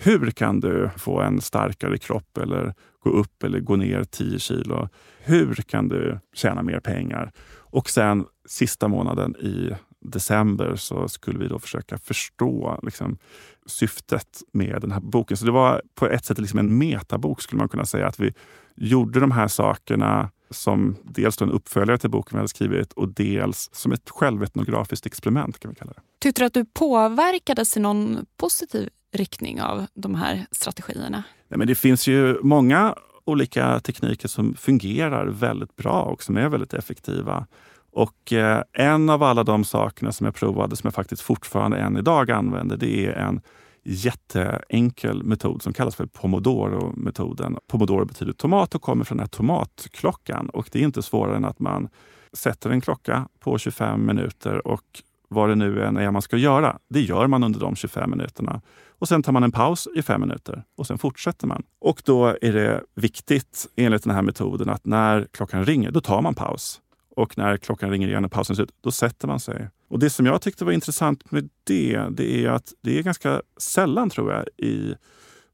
[0.00, 4.88] Hur kan du få en starkare kropp eller gå upp eller gå ner 10 kilo?
[5.18, 7.32] Hur kan du tjäna mer pengar?
[7.70, 9.70] Och sen sista månaden i
[10.00, 13.18] december så skulle vi då försöka förstå liksom,
[13.66, 15.36] syftet med den här boken.
[15.36, 18.06] Så det var på ett sätt liksom en metabok skulle man kunna säga.
[18.06, 18.32] Att vi
[18.74, 23.70] gjorde de här sakerna som dels en uppföljare till boken vi hade skrivit och dels
[23.72, 25.58] som ett självetnografiskt experiment.
[25.58, 26.00] kan vi kalla det.
[26.18, 31.22] Tyckte du att du påverkades i någon positiv riktning av de här strategierna?
[31.48, 32.94] Nej, men det finns ju många
[33.24, 37.46] olika tekniker som fungerar väldigt bra och som är väldigt effektiva.
[37.92, 41.96] Och eh, en av alla de sakerna som jag provade, som jag faktiskt fortfarande än
[41.96, 43.40] idag använder, det är en
[43.84, 47.58] jätteenkel metod som kallas för Pomodoro-metoden.
[47.66, 50.48] Pomodoro betyder tomat och kommer från den här tomatklockan.
[50.48, 51.88] Och det är inte svårare än att man
[52.32, 56.78] sätter en klocka på 25 minuter och vad det nu än är man ska göra,
[56.88, 58.60] det gör man under de 25 minuterna.
[58.98, 61.62] Och sen tar man en paus i fem minuter och sen fortsätter man.
[61.80, 66.22] Och då är det viktigt enligt den här metoden att när klockan ringer, då tar
[66.22, 66.80] man paus.
[67.16, 69.68] Och när klockan ringer igen och pausen är slut, då sätter man sig.
[69.88, 73.42] Och det som jag tyckte var intressant med det, det är att det är ganska
[73.56, 74.94] sällan, tror jag, i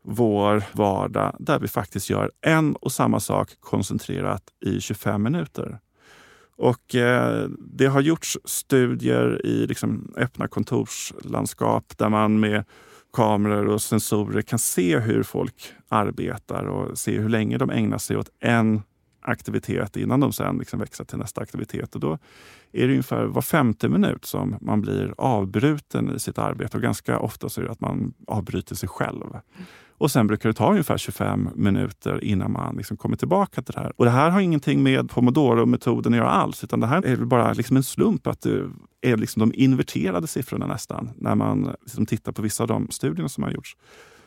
[0.05, 5.79] vår vardag där vi faktiskt gör en och samma sak koncentrerat i 25 minuter.
[6.57, 12.65] Och eh, det har gjorts studier i liksom, öppna kontorslandskap där man med
[13.15, 18.17] kameror och sensorer kan se hur folk arbetar och se hur länge de ägnar sig
[18.17, 18.83] åt en
[19.25, 21.95] aktivitet innan de sen liksom växer till nästa aktivitet.
[21.95, 22.19] Och då
[22.73, 27.19] är det ungefär var femte minut som man blir avbruten i sitt arbete och ganska
[27.19, 29.25] ofta så är det att man avbryter sig själv.
[29.99, 33.81] Och sen brukar det ta ungefär 25 minuter innan man liksom kommer tillbaka till det
[33.81, 33.93] här.
[33.97, 37.53] Och det här har ingenting med pomodoro-metoden att göra alls, utan det här är bara
[37.53, 38.71] liksom en slump att det
[39.01, 43.29] är liksom de inverterade siffrorna nästan, när man liksom tittar på vissa av de studierna
[43.29, 43.77] som har gjorts.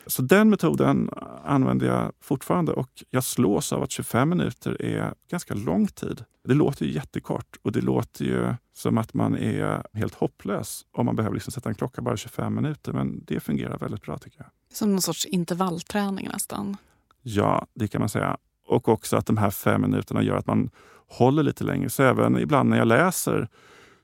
[0.08, 1.10] Så den metoden
[1.44, 6.24] använder jag fortfarande och jag slås av att 25 minuter är ganska lång tid.
[6.44, 11.06] Det låter ju jättekort och det låter ju som att man är helt hopplös om
[11.06, 12.92] man behöver liksom sätta en klocka bara 25 minuter.
[12.92, 14.48] Men det fungerar väldigt bra tycker jag.
[14.72, 16.76] Som någon sorts intervallträning nästan?
[17.22, 18.36] Ja, det kan man säga.
[18.66, 20.70] Och också att de här fem minuterna gör att man
[21.08, 21.90] håller lite längre.
[21.90, 23.48] Så även ibland när jag läser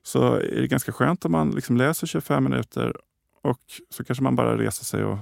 [0.03, 2.95] så är det ganska skönt om man liksom läser 25 minuter
[3.43, 5.17] och så kanske man bara reser sig och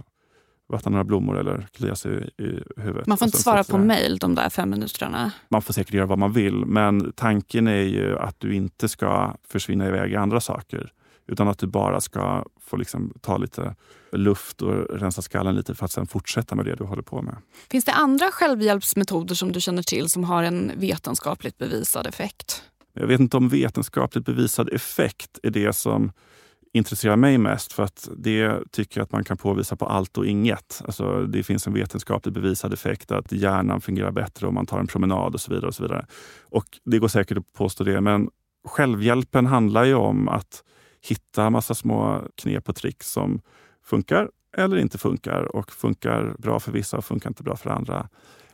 [0.70, 3.08] vattna några blommor eller klia sig i huvudet.
[3.08, 5.32] Man får inte svara på mejl de där fem minuterna?
[5.50, 9.36] Man får säkert göra vad man vill, men tanken är ju att du inte ska
[9.48, 10.92] försvinna iväg i andra saker.
[11.28, 13.76] Utan att du bara ska få liksom ta lite
[14.12, 17.38] luft och rensa skallen lite för att sen fortsätta med det du håller på med.
[17.70, 22.64] Finns det andra självhjälpsmetoder som du känner till som har en vetenskapligt bevisad effekt?
[22.94, 26.12] Jag vet inte om vetenskapligt bevisad effekt är det som
[26.74, 30.26] intresserar mig mest för att det tycker jag att man kan påvisa på allt och
[30.26, 30.82] inget.
[30.86, 34.88] Alltså, det finns en vetenskapligt bevisad effekt att hjärnan fungerar bättre om man tar en
[34.88, 35.68] promenad och så vidare.
[35.68, 36.06] Och så vidare.
[36.42, 38.30] Och det går säkert att påstå det, men
[38.68, 40.64] självhjälpen handlar ju om att
[41.02, 43.42] hitta massa små knep och tricks som
[43.86, 48.10] funkar eller inte funkar och funkar bra för vissa och funkar inte bra för andra.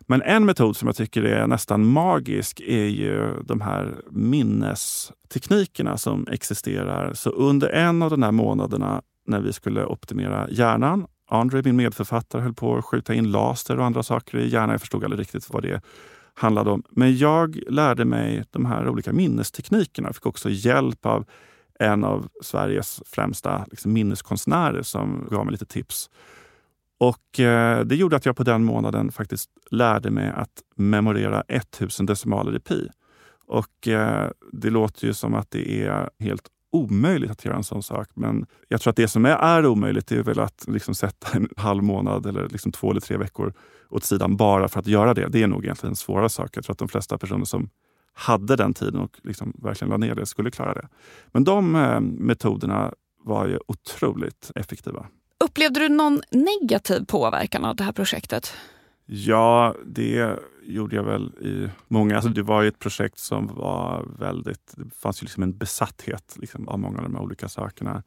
[0.09, 6.27] Men en metod som jag tycker är nästan magisk är ju de här minnesteknikerna som
[6.31, 7.13] existerar.
[7.13, 12.41] Så under en av de här månaderna när vi skulle optimera hjärnan, Andre, min medförfattare,
[12.41, 14.69] höll på att skjuta in laser och andra saker i hjärnan.
[14.69, 15.81] Jag förstod aldrig riktigt vad det
[16.33, 16.83] handlade om.
[16.89, 20.07] Men jag lärde mig de här olika minnesteknikerna.
[20.07, 21.25] Jag fick också hjälp av
[21.79, 26.09] en av Sveriges främsta liksom, minneskonstnärer som gav mig lite tips.
[26.99, 32.05] Och eh, Det gjorde att jag på den månaden faktiskt lärde mig att memorera 1000
[32.05, 32.89] decimaler i pi.
[33.47, 37.83] Och eh, Det låter ju som att det är helt omöjligt att göra en sån
[37.83, 38.09] sak.
[38.13, 41.49] Men jag tror att det som är, är omöjligt är väl att liksom sätta en
[41.57, 43.53] halv månad eller liksom två eller tre veckor
[43.89, 45.27] åt sidan bara för att göra det.
[45.27, 46.57] Det är nog egentligen en svåra sak.
[46.57, 47.69] Jag tror att de flesta personer som
[48.13, 50.87] hade den tiden och liksom verkligen la ner det skulle klara det.
[51.27, 52.93] Men de eh, metoderna
[53.23, 55.05] var ju otroligt effektiva.
[55.43, 58.53] Upplevde du någon negativ påverkan av det här projektet?
[59.05, 62.15] Ja, det gjorde jag väl i många...
[62.15, 64.73] Alltså det var ju ett projekt som var väldigt...
[64.75, 68.03] Det fanns ju liksom en besatthet liksom av många av de här olika sakerna.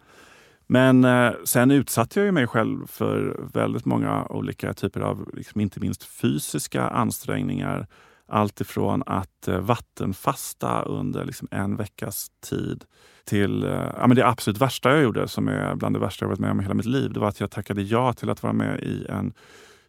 [0.66, 5.60] Men eh, sen utsatte jag ju mig själv för väldigt många olika typer av, liksom,
[5.60, 7.86] inte minst fysiska ansträngningar.
[8.32, 12.84] Allt ifrån att eh, vattenfasta under liksom, en veckas tid
[13.24, 16.28] till eh, ja, men det absolut värsta jag gjorde, som är bland det värsta jag
[16.28, 17.12] varit med om i hela mitt liv.
[17.12, 19.32] Det var att jag tackade ja till att vara med i en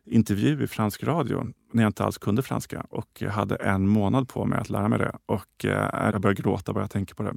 [0.06, 4.46] intervju i fransk radio när jag inte alls kunde franska och hade en månad på
[4.46, 5.16] mig att lära mig det.
[5.26, 7.34] Och eh, jag började gråta bara jag tänker på det.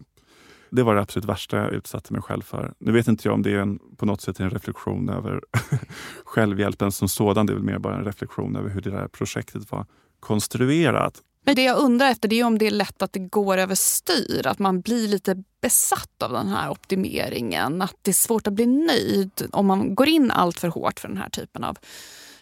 [0.71, 2.75] Det var det absolut värsta jag utsatte mig själv för.
[2.79, 5.41] Nu vet inte jag om det är en, på något sätt en reflektion över
[6.25, 7.47] självhjälpen som sådan.
[7.47, 9.87] Det är väl mer bara en reflektion över hur det där projektet var
[10.27, 11.23] konstruerat.
[11.45, 14.47] Men det jag undrar efter det är om det är lätt att det går överstyr,
[14.47, 17.83] att man blir lite besatt av den här optimeringen.
[17.83, 21.09] Att det är svårt att bli nöjd om man går in allt för hårt för
[21.09, 21.79] den här typen av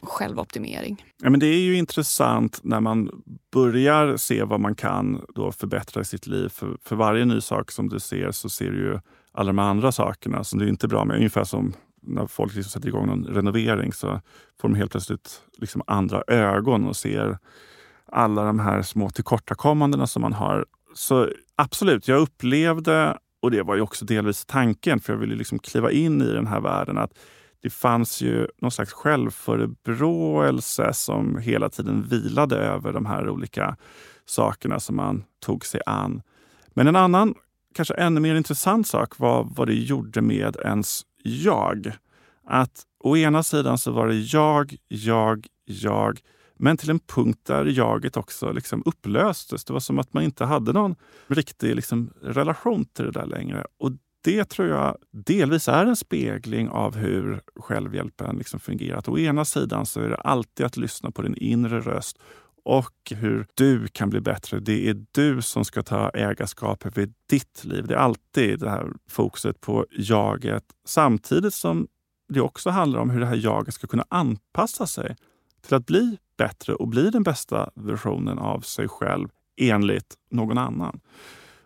[0.03, 1.05] självoptimering.
[1.22, 3.22] Ja, men det är ju intressant när man
[3.53, 6.49] börjar se vad man kan då förbättra i sitt liv.
[6.49, 8.99] För, för varje ny sak som du ser så ser du ju
[9.32, 11.16] alla de andra sakerna som du inte är bra med.
[11.16, 11.72] Ungefär som
[12.07, 14.21] när folk liksom sätter igång någon renovering så
[14.61, 17.39] får de helt plötsligt liksom andra ögon och ser
[18.07, 20.67] alla de här små tillkortakommandena som man har.
[20.95, 25.59] Så absolut, jag upplevde, och det var ju också delvis tanken, för jag ville liksom
[25.59, 27.19] kliva in i den här världen, att
[27.63, 33.77] det fanns ju någon slags självförebråelse som hela tiden vilade över de här olika
[34.27, 36.23] sakerna som man tog sig an.
[36.69, 37.35] Men en annan,
[37.75, 41.93] kanske ännu mer intressant sak var vad det gjorde med ens jag.
[42.47, 46.20] Att å ena sidan så var det jag, jag, jag,
[46.57, 49.64] men till en punkt där jaget också liksom upplöstes.
[49.64, 50.95] Det var som att man inte hade någon
[51.27, 53.64] riktig liksom relation till det där längre.
[53.79, 53.93] Och
[54.25, 58.99] det tror jag delvis är en spegling av hur självhjälpen liksom fungerar.
[58.99, 62.18] Att å ena sidan så är det alltid att lyssna på din inre röst
[62.65, 64.61] och hur du kan bli bättre.
[64.61, 67.87] Det är du som ska ta ägarskap över ditt liv.
[67.87, 71.89] Det är alltid det här fokuset på jaget samtidigt som
[72.29, 75.17] det också handlar om hur det här jaget ska kunna anpassa sig
[75.67, 81.01] till att bli bättre och bli den bästa versionen av sig själv enligt någon annan.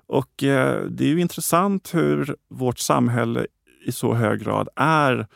[0.06, 3.46] Och eh, Det är ju intressant hur vårt samhälle
[3.84, 5.26] i så hög grad är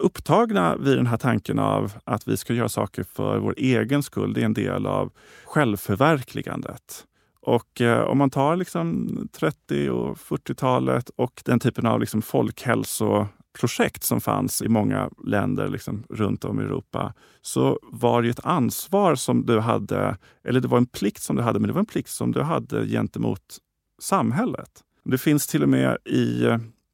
[0.00, 4.32] upptagna vid den här tanken av att vi ska göra saker för vår egen skull.
[4.32, 5.12] Det är en del av
[5.44, 7.06] självförverkligandet.
[7.42, 14.04] Och eh, om man tar liksom 30 och 40-talet och den typen av liksom folkhälsoprojekt
[14.04, 19.14] som fanns i många länder liksom runt om i Europa så var det ett ansvar
[19.14, 21.86] som du hade, eller det var en plikt som du hade, men det var en
[21.86, 23.58] plikt som du hade gentemot
[24.02, 24.70] samhället.
[25.04, 26.46] Det finns till och med i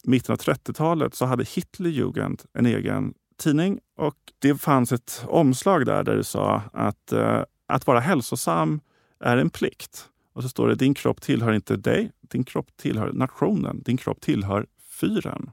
[0.07, 6.03] mitten av 30-talet så hade Hitlerjugend en egen tidning och det fanns ett omslag där
[6.03, 8.81] där det sa att eh, att vara hälsosam
[9.21, 10.09] är en plikt.
[10.33, 14.21] Och så står det din kropp tillhör inte dig, din kropp tillhör nationen, din kropp
[14.21, 14.67] tillhör
[15.01, 15.51] fyren.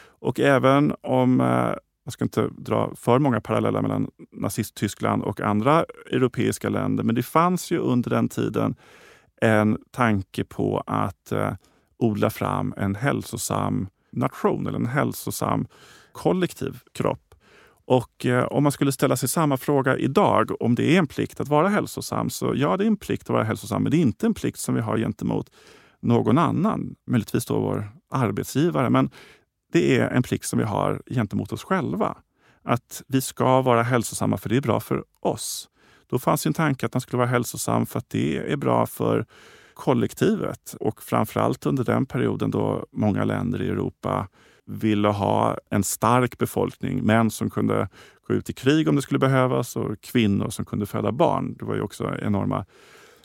[0.00, 1.74] Och även om, eh,
[2.04, 7.22] jag ska inte dra för många paralleller mellan Nazisttyskland och andra europeiska länder, men det
[7.22, 8.74] fanns ju under den tiden
[9.40, 11.52] en tanke på att eh,
[11.98, 15.66] odla fram en hälsosam nation eller en hälsosam
[16.12, 17.34] kollektiv kropp.
[17.86, 21.40] Och eh, om man skulle ställa sig samma fråga idag, om det är en plikt
[21.40, 24.02] att vara hälsosam, så ja, det är en plikt att vara hälsosam, men det är
[24.02, 25.50] inte en plikt som vi har gentemot
[26.00, 26.94] någon annan.
[27.06, 28.90] Möjligtvis då vår arbetsgivare.
[28.90, 29.10] Men
[29.72, 32.16] det är en plikt som vi har gentemot oss själva.
[32.62, 35.68] Att vi ska vara hälsosamma för det är bra för oss.
[36.10, 39.26] Då fanns en tanke att man skulle vara hälsosam för att det är bra för
[39.78, 40.74] kollektivet.
[40.80, 44.28] Och framförallt under den perioden då många länder i Europa
[44.66, 47.04] ville ha en stark befolkning.
[47.04, 47.88] Män som kunde
[48.28, 51.56] gå ut i krig om det skulle behövas och kvinnor som kunde föda barn.
[51.58, 52.66] Det var ju också enorma,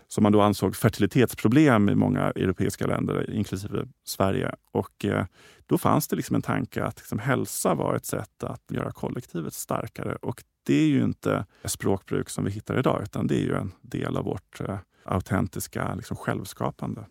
[0.07, 4.55] som man då ansåg, fertilitetsproblem i många europeiska länder, inklusive Sverige.
[4.71, 5.25] Och eh,
[5.65, 9.53] då fanns det liksom en tanke att liksom hälsa var ett sätt att göra kollektivet
[9.53, 10.15] starkare.
[10.15, 13.55] Och det är ju inte ett språkbruk som vi hittar idag, utan det är ju
[13.55, 17.05] en del av vårt eh, autentiska liksom självskapande.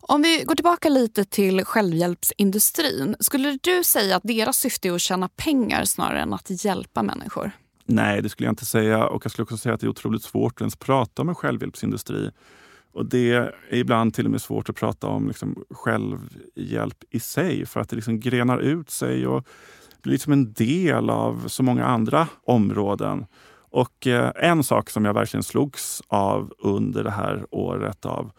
[0.00, 3.16] Om vi går tillbaka lite till självhjälpsindustrin.
[3.20, 7.50] Skulle du säga att deras syfte är att tjäna pengar snarare än att hjälpa människor?
[7.84, 9.06] Nej, det skulle jag inte säga.
[9.06, 11.34] Och jag skulle också säga att det är otroligt svårt att ens prata om en
[11.34, 12.30] självhjälpsindustri.
[12.92, 17.66] Och det är ibland till och med svårt att prata om liksom självhjälp i sig
[17.66, 19.46] för att det liksom grenar ut sig och
[20.02, 23.26] blir liksom en del av så många andra områden.
[23.72, 28.32] Och eh, en sak som jag verkligen slogs av under det här året av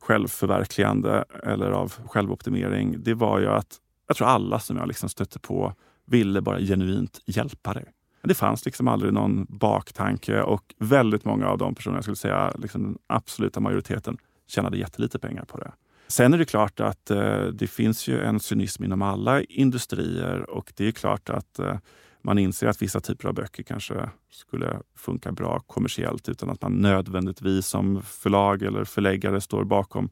[0.00, 3.76] självförverkligande eller av självoptimering, det var ju att
[4.08, 5.74] jag tror alla som jag liksom stötte på
[6.06, 7.84] ville bara genuint hjälpa dig.
[8.22, 12.52] Det fanns liksom aldrig någon baktanke och väldigt många av de personerna, jag skulle säga
[12.58, 14.16] liksom den absoluta majoriteten,
[14.48, 15.72] tjänade jättelite pengar på det.
[16.08, 20.72] Sen är det klart att eh, det finns ju en cynism inom alla industrier och
[20.76, 21.76] det är klart att eh,
[22.22, 26.72] man inser att vissa typer av böcker kanske skulle funka bra kommersiellt utan att man
[26.72, 30.10] nödvändigtvis som förlag eller förläggare står bakom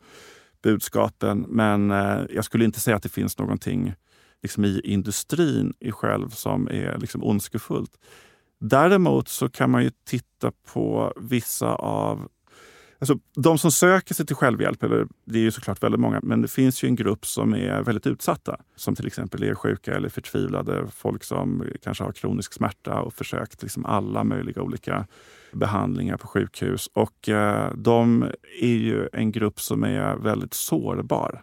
[0.62, 1.46] budskapen.
[1.48, 3.94] Men eh, jag skulle inte säga att det finns någonting
[4.42, 7.98] liksom i industrin i själv som är liksom ondskefullt.
[8.60, 12.28] Däremot så kan man ju titta på vissa av
[13.00, 16.42] Alltså, de som söker sig till självhjälp, eller det är ju såklart väldigt många, men
[16.42, 18.60] det finns ju en grupp som är väldigt utsatta.
[18.76, 20.86] Som till exempel är sjuka eller förtvivlade.
[20.94, 25.06] Folk som kanske har kronisk smärta och försökt liksom alla möjliga olika
[25.52, 26.90] behandlingar på sjukhus.
[26.92, 28.22] Och eh, de
[28.60, 31.42] är ju en grupp som är väldigt sårbar.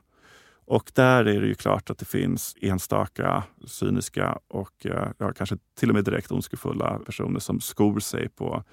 [0.68, 5.58] Och där är det ju klart att det finns enstaka cyniska och eh, ja, kanske
[5.80, 8.64] till och med direkt ondskefulla personer som skor sig på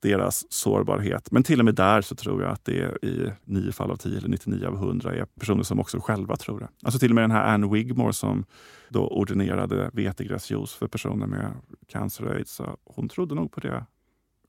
[0.00, 1.30] deras sårbarhet.
[1.30, 3.96] Men till och med där så tror jag att det är i 9 fall av
[3.96, 6.68] 10 eller 99 av 100 är personer som också själva tror det.
[6.82, 8.44] Alltså till och med den här Anne Wigmore som
[8.88, 11.52] då ordinerade vetegräsjuice för personer med
[11.86, 12.60] cancer och aids.
[12.84, 13.86] Hon trodde nog på det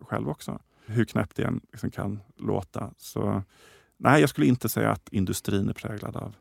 [0.02, 0.60] själv också.
[0.86, 2.92] Hur knäppt det än liksom kan låta.
[2.98, 3.44] Så
[3.98, 6.36] nej, jag skulle inte säga att industrin är präglad av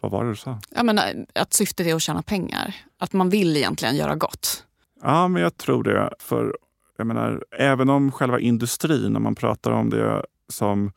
[0.00, 0.60] vad var det du sa?
[0.70, 2.74] Jag menar, att syftet är att tjäna pengar.
[2.98, 4.64] Att man vill egentligen göra gott.
[5.02, 6.10] Ja, men jag tror det.
[6.18, 6.56] För
[6.96, 10.92] jag menar, även om själva industrin, om man pratar om det som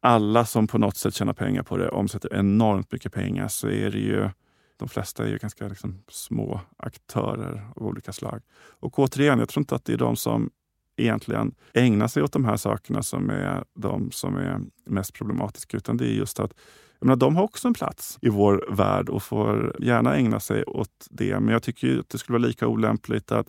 [0.00, 3.90] alla som på något sätt tjänar pengar på det omsätter enormt mycket pengar så är
[3.90, 4.28] det ju
[4.76, 8.42] de flesta är ju ganska liksom små aktörer av olika slag.
[8.80, 10.50] Och återigen, jag tror inte att det är de som
[10.96, 15.96] egentligen ägnar sig åt de här sakerna som är de som är mest problematiska, utan
[15.96, 16.54] det är just att
[16.98, 20.64] jag menar, de har också en plats i vår värld och får gärna ägna sig
[20.64, 21.40] åt det.
[21.40, 23.46] Men jag tycker att det skulle vara lika olämpligt att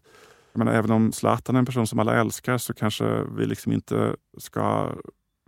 [0.53, 3.71] jag menar, även om Zlatan är en person som alla älskar så kanske vi liksom
[3.71, 4.89] inte ska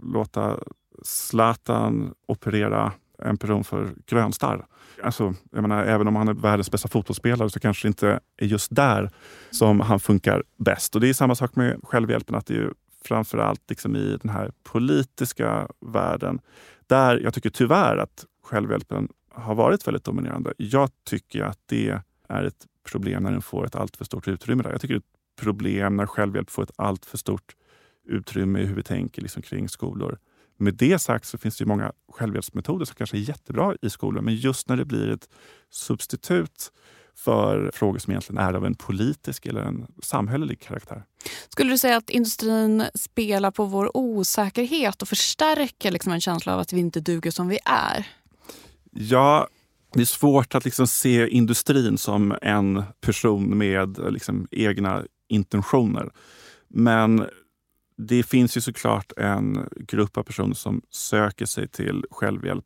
[0.03, 0.59] låta
[1.03, 4.65] Zlatan operera en person för grönstarr.
[5.03, 8.45] Alltså, jag menar, även om han är världens bästa fotbollsspelare så kanske det inte är
[8.45, 9.11] just där
[9.51, 10.95] som han funkar bäst.
[10.95, 12.73] Och Det är samma sak med självhjälpen, att det är
[13.05, 16.39] framför allt liksom i den här politiska världen
[16.87, 20.53] där jag tycker tyvärr att självhjälpen har varit väldigt dominerande.
[20.57, 24.63] Jag tycker att det är ett problem när den får ett alltför stort utrymme.
[24.63, 24.71] Där.
[24.71, 27.55] Jag tycker det är ett problem när självhjälp får ett alltför stort
[28.07, 30.19] utrymme i hur vi tänker liksom kring skolor.
[30.57, 34.35] Med det sagt så finns det många självhjälpsmetoder som kanske är jättebra i skolor, men
[34.35, 35.29] just när det blir ett
[35.69, 36.71] substitut
[37.15, 41.03] för frågor som egentligen är av en politisk eller en samhällelig karaktär.
[41.49, 46.59] Skulle du säga att industrin spelar på vår osäkerhet och förstärker liksom en känsla av
[46.59, 48.07] att vi inte duger som vi är?
[48.91, 49.47] Ja,
[49.95, 56.11] det är svårt att liksom se industrin som en person med liksom egna intentioner.
[56.67, 57.25] Men
[57.97, 62.65] det finns ju såklart en grupp av personer som söker sig till självhjälp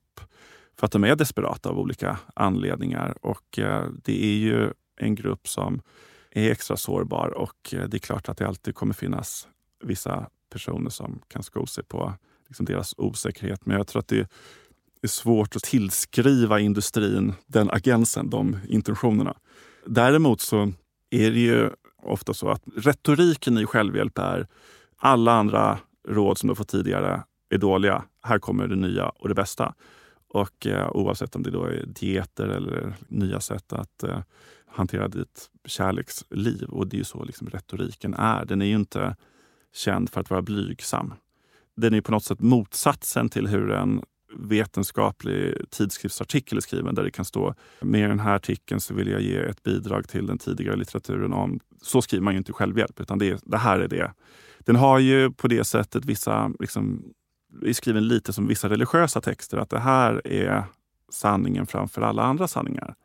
[0.80, 3.18] för att de är desperata av olika anledningar.
[3.22, 5.82] Och eh, det är ju en grupp som
[6.32, 9.48] är extra sårbar och eh, det är klart att det alltid kommer finnas
[9.84, 12.14] vissa personer som kan sko sig på
[12.48, 13.66] liksom deras osäkerhet.
[13.66, 14.28] Men jag tror att det
[15.02, 19.38] är svårt att tillskriva industrin den agensen, de intentionerna.
[19.86, 20.72] Däremot så
[21.10, 21.70] är det ju
[22.04, 24.48] ofta så att retoriken i självhjälp är
[24.98, 28.04] alla andra råd som du fått tidigare är dåliga.
[28.24, 29.74] Här kommer det nya och det bästa.
[30.28, 34.20] Och eh, oavsett om det då är dieter eller nya sätt att eh,
[34.68, 36.64] hantera ditt kärleksliv.
[36.70, 38.46] Och det är ju så liksom retoriken är.
[38.46, 39.16] Den är ju inte
[39.74, 41.14] känd för att vara blygsam.
[41.76, 44.04] Den är på något sätt motsatsen till hur en
[44.38, 49.22] vetenskaplig tidskriftsartikel är skriven där det kan stå med den här artikeln så vill jag
[49.22, 51.60] ge ett bidrag till den tidigare litteraturen om...
[51.82, 54.14] Så skriver man ju inte självhjälp, utan det, det här är det.
[54.60, 57.04] Den har ju på det sättet vissa, liksom,
[57.66, 60.64] är skriven lite som vissa religiösa texter, att det här är
[61.12, 62.96] sanningen framför alla andra sanningar.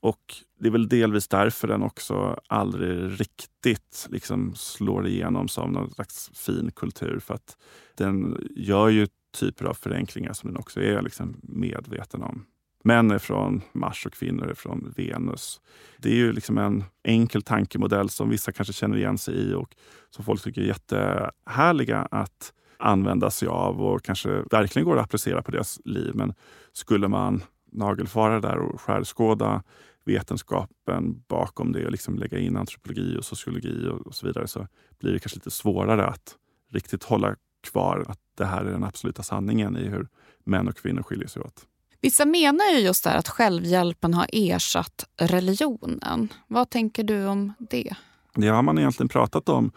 [0.00, 5.90] Och det är väl delvis därför den också aldrig riktigt liksom slår igenom som någon
[5.90, 7.18] slags fin kultur.
[7.18, 7.56] För att
[7.96, 12.46] den gör ju typer av förenklingar som den också är liksom medveten om.
[12.84, 15.60] Män är från Mars och kvinnor är från Venus.
[15.98, 19.74] Det är ju liksom en enkel tankemodell som vissa kanske känner igen sig i och
[20.10, 25.42] som folk tycker är jättehärliga att använda sig av och kanske verkligen går att applicera
[25.42, 26.12] på deras liv.
[26.14, 26.34] Men
[26.72, 29.62] skulle man nagelfara där och skärskåda
[30.04, 34.66] vetenskapen bakom det och liksom lägga in antropologi och sociologi och, och så vidare så
[35.00, 36.36] blir det kanske lite svårare att
[36.70, 40.08] riktigt hålla kvar att det här är den absoluta sanningen i hur
[40.44, 41.66] män och kvinnor skiljer sig åt.
[42.00, 46.28] Vissa menar ju just där att självhjälpen har ersatt religionen.
[46.46, 47.94] Vad tänker du om det?
[48.34, 49.72] Det har man egentligen pratat om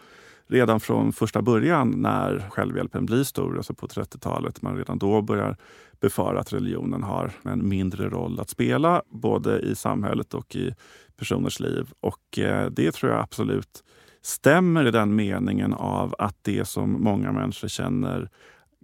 [0.46, 4.62] redan från första början när självhjälpen blir stor, alltså på 30-talet.
[4.62, 5.56] Man redan då börjar
[6.00, 10.74] befara att religionen har en mindre roll att spela både i samhället och i
[11.16, 11.90] personers liv.
[12.00, 13.84] Och eh, det tror jag absolut
[14.26, 18.30] stämmer i den meningen av att det som många människor känner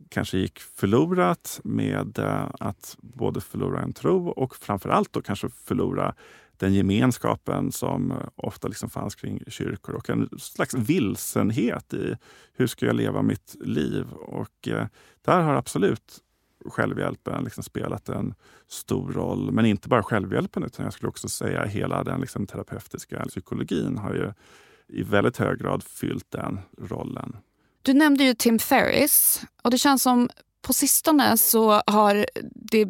[0.09, 6.15] kanske gick förlorat med eh, att både förlora en tro och framförallt då kanske förlora
[6.57, 12.17] den gemenskapen som eh, ofta liksom fanns kring kyrkor och en slags vilsenhet i
[12.53, 14.13] hur ska jag leva mitt liv?
[14.13, 14.87] Och eh,
[15.23, 16.19] där har absolut
[16.67, 18.35] självhjälpen liksom spelat en
[18.69, 19.53] stor roll.
[19.53, 24.15] Men inte bara självhjälpen utan jag skulle också säga hela den liksom terapeutiska psykologin har
[24.15, 24.33] ju
[24.93, 27.37] i väldigt hög grad fyllt den rollen.
[27.83, 30.31] Du nämnde ju Tim Ferris och det känns som
[30.67, 32.87] på sistone så har det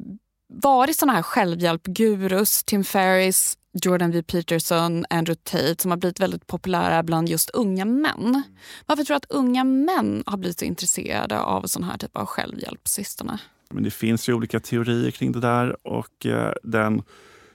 [0.48, 6.46] varit såna här självhjälpgurus, Tim Ferris, Jordan V Peterson, Andrew Tate som har blivit väldigt
[6.46, 8.42] populära bland just unga män.
[8.86, 12.26] Varför tror du att unga män har blivit så intresserade av sån här typ av
[12.26, 13.38] självhjälp på sistone?
[13.70, 17.02] Men det finns ju olika teorier kring det där och eh, den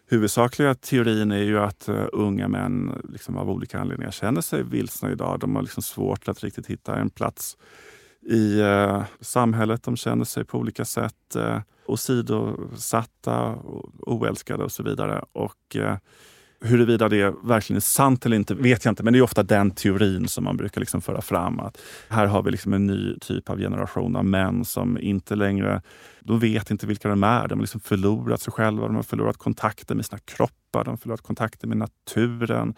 [0.10, 5.12] huvudsakliga teorin är ju att eh, unga män liksom av olika anledningar känner sig vilsna
[5.12, 5.40] idag.
[5.40, 7.58] De har liksom svårt att riktigt hitta en plats
[8.22, 9.84] i eh, samhället.
[9.84, 13.56] De känner sig på olika sätt eh, åsidosatta,
[14.00, 15.24] oälskade och så vidare.
[15.32, 15.98] Och eh,
[16.62, 19.72] Huruvida det verkligen är sant eller inte vet jag inte, men det är ofta den
[19.72, 21.60] teorin som man brukar liksom föra fram.
[21.60, 25.82] Att här har vi liksom en ny typ av generation av män som inte längre
[26.20, 27.48] de vet inte vilka de är.
[27.48, 30.98] De har liksom förlorat sig själva, de har förlorat kontakten med sina kroppar, de har
[30.98, 32.76] förlorat kontakten med naturen.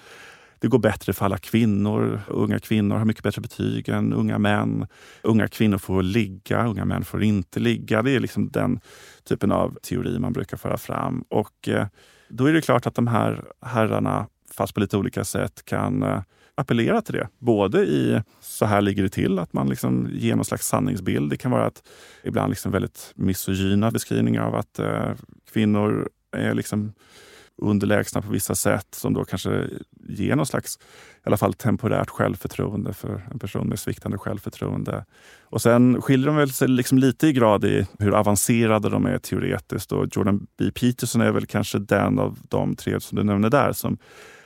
[0.60, 2.22] Det går bättre för alla kvinnor.
[2.28, 4.88] Unga kvinnor har mycket bättre betyg än unga män.
[5.22, 8.02] Unga kvinnor får ligga, unga män får inte ligga.
[8.02, 8.80] Det är liksom den
[9.24, 11.24] typen av teori man brukar föra fram.
[11.30, 11.88] Och eh,
[12.30, 16.22] då är det klart att de här herrarna, fast på lite olika sätt, kan eh,
[16.56, 17.28] appellera till det.
[17.38, 21.30] Både i så här ligger det till, att man liksom ger någon slags sanningsbild.
[21.30, 21.84] Det kan vara att
[22.24, 25.12] ibland liksom väldigt misogyna beskrivningar av att eh,
[25.54, 26.94] kvinnor är liksom
[27.62, 29.68] underlägsna på vissa sätt som då kanske
[30.10, 35.06] ger någon slags, i alla fall temporärt självförtroende för en person med sviktande självförtroende.
[35.42, 39.18] Och sen skiljer de väl sig liksom lite i grad i hur avancerade de är
[39.18, 39.92] teoretiskt.
[39.92, 40.72] Och Jordan B.
[40.72, 43.98] Peterson är väl kanske den av de tre som du nämner där som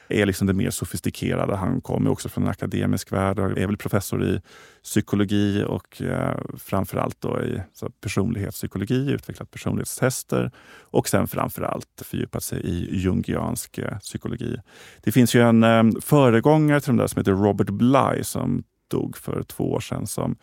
[0.08, 1.56] är liksom det mer sofistikerade.
[1.56, 4.42] Han kommer också från en akademisk värld och är väl professor i
[4.84, 10.52] psykologi och eh, framförallt då i så personlighetspsykologi, utvecklat personlighetstester
[10.82, 14.58] och sen framförallt fördjupat sig i jungiansk eh, psykologi.
[15.04, 19.18] Det finns ju en eh, föregångare till de där som heter Robert Bly som dog
[19.18, 20.36] för två år sedan som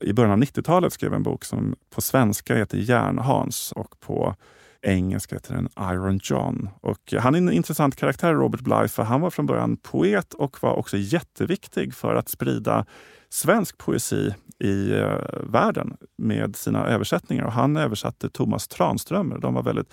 [0.00, 4.34] i början av 90-talet skrev en bok som på svenska heter Järnhans och på
[4.82, 6.68] engelska heter den Iron John.
[6.80, 10.62] Och han är en intressant karaktär, Robert Bly, för han var från början poet och
[10.62, 12.86] var också jätteviktig för att sprida
[13.28, 17.44] svensk poesi i eh, världen med sina översättningar.
[17.44, 19.38] Och han översatte Thomas Tranströmer.
[19.38, 19.92] De var väldigt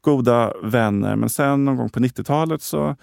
[0.00, 1.16] goda vänner.
[1.16, 2.96] Men sen någon gång på 90-talet så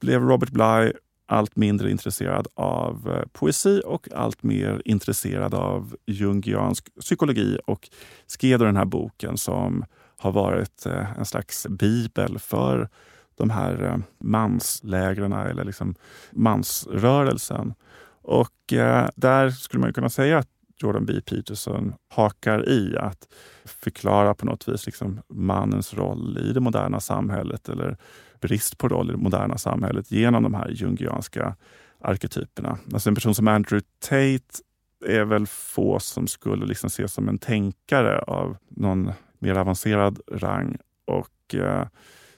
[0.00, 0.92] blev Robert Bly
[1.26, 7.88] allt mindre intresserad av eh, poesi och allt mer intresserad av jungiansk psykologi och
[8.26, 9.84] skrev den här boken som
[10.18, 12.88] har varit eh, en slags bibel för
[13.34, 15.94] de här eh, manslägren eller liksom
[16.30, 17.74] mansrörelsen.
[18.22, 20.48] Och eh, där skulle man kunna säga att
[20.82, 21.20] Jordan B.
[21.20, 23.28] Peterson hakar i att
[23.64, 27.96] förklara på något vis liksom mannens roll i det moderna samhället eller
[28.40, 31.56] brist på roll i det moderna samhället genom de här jungianska
[32.00, 32.78] arketyperna.
[32.92, 34.62] Alltså en person som Andrew Tate
[35.06, 40.76] är väl få som skulle liksom ses som en tänkare av någon mer avancerad rang.
[41.04, 41.86] Och eh,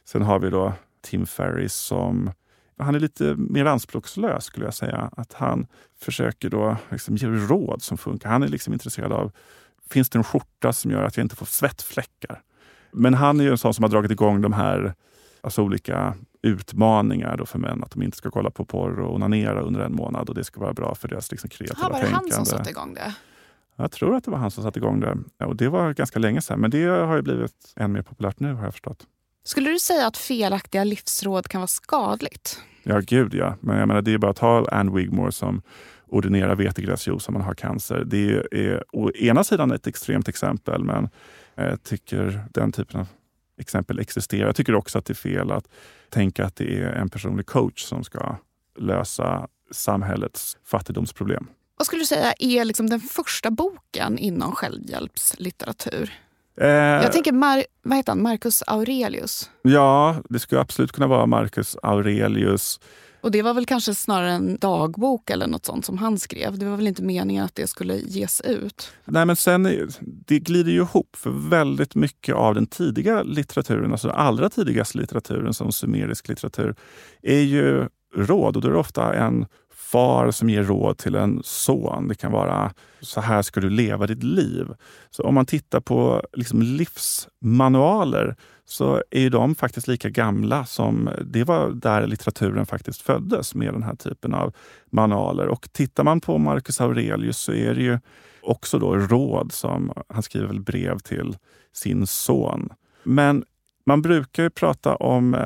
[0.04, 2.30] sen har vi då Tim Ferris som
[2.78, 5.10] han är lite mer anspråkslös skulle jag säga.
[5.16, 5.66] Att han
[6.00, 8.28] försöker då liksom ge råd som funkar.
[8.30, 9.32] Han är liksom intresserad av,
[9.90, 12.42] finns det en skjorta som gör att jag inte får svettfläckar?
[12.92, 14.94] Men han är ju en sån som har dragit igång de här
[15.40, 17.84] alltså olika utmaningar då för män.
[17.84, 20.60] Att de inte ska kolla på porr och onanera under en månad och det ska
[20.60, 22.34] vara bra för deras liksom kreativa Aha, var det tänkande.
[22.34, 23.14] han som satte igång det?
[23.80, 25.44] Jag tror att det var han som satte igång det.
[25.44, 26.60] Och det var ganska länge sedan.
[26.60, 29.06] Men det har ju blivit än mer populärt nu har jag förstått.
[29.44, 32.60] Skulle du säga att felaktiga livsråd kan vara skadligt?
[32.82, 33.56] Ja, gud ja.
[33.60, 35.62] Men jag menar, det är bara att ta Anne Wigmore som
[36.06, 38.04] ordinerar vetegräsjuice om man har cancer.
[38.06, 41.08] Det är å ena sidan ett extremt exempel, men
[41.54, 43.06] jag tycker den typen av
[43.58, 44.46] exempel existerar.
[44.46, 45.68] Jag tycker också att det är fel att
[46.08, 48.36] tänka att det är en personlig coach som ska
[48.78, 51.46] lösa samhällets fattigdomsproblem.
[51.80, 56.12] Vad skulle du säga är liksom den första boken inom självhjälpslitteratur?
[56.60, 58.22] Eh, Jag tänker Mar vad heter han?
[58.22, 59.50] Marcus Aurelius.
[59.62, 62.80] Ja, det skulle absolut kunna vara Marcus Aurelius.
[63.20, 66.58] Och det var väl kanske snarare en dagbok eller något sånt som han skrev.
[66.58, 68.92] Det var väl inte meningen att det skulle ges ut?
[69.04, 74.08] Nej, men sen, det glider ju ihop för väldigt mycket av den tidiga litteraturen, alltså
[74.08, 76.74] den allra tidigaste litteraturen som sumerisk litteratur,
[77.22, 79.46] är ju råd och då är det ofta en
[79.92, 82.08] far som ger råd till en son.
[82.08, 84.66] Det kan vara så här ska du leva ditt liv.
[85.10, 91.10] Så om man tittar på liksom livsmanualer så är ju de faktiskt lika gamla som
[91.24, 94.54] det var där litteraturen faktiskt föddes med den här typen av
[94.90, 95.48] manualer.
[95.48, 97.98] Och tittar man på Marcus Aurelius så är det ju
[98.42, 101.36] också då råd som han skriver väl brev till
[101.72, 102.68] sin son.
[103.02, 103.44] Men
[103.86, 105.36] man brukar ju prata om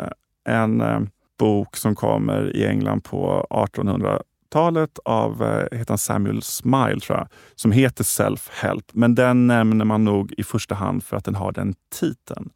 [0.45, 1.01] en eh,
[1.39, 3.47] bok som kommer i England på
[4.55, 8.91] 1800-talet av eh, heter Samuel Smile, tror jag, som heter Self-Help.
[8.93, 12.51] Men den nämner man nog i första hand för att den har den titeln.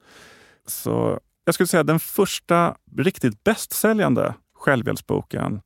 [0.66, 5.60] Så jag skulle säga att den första riktigt bästsäljande självhjälpsboken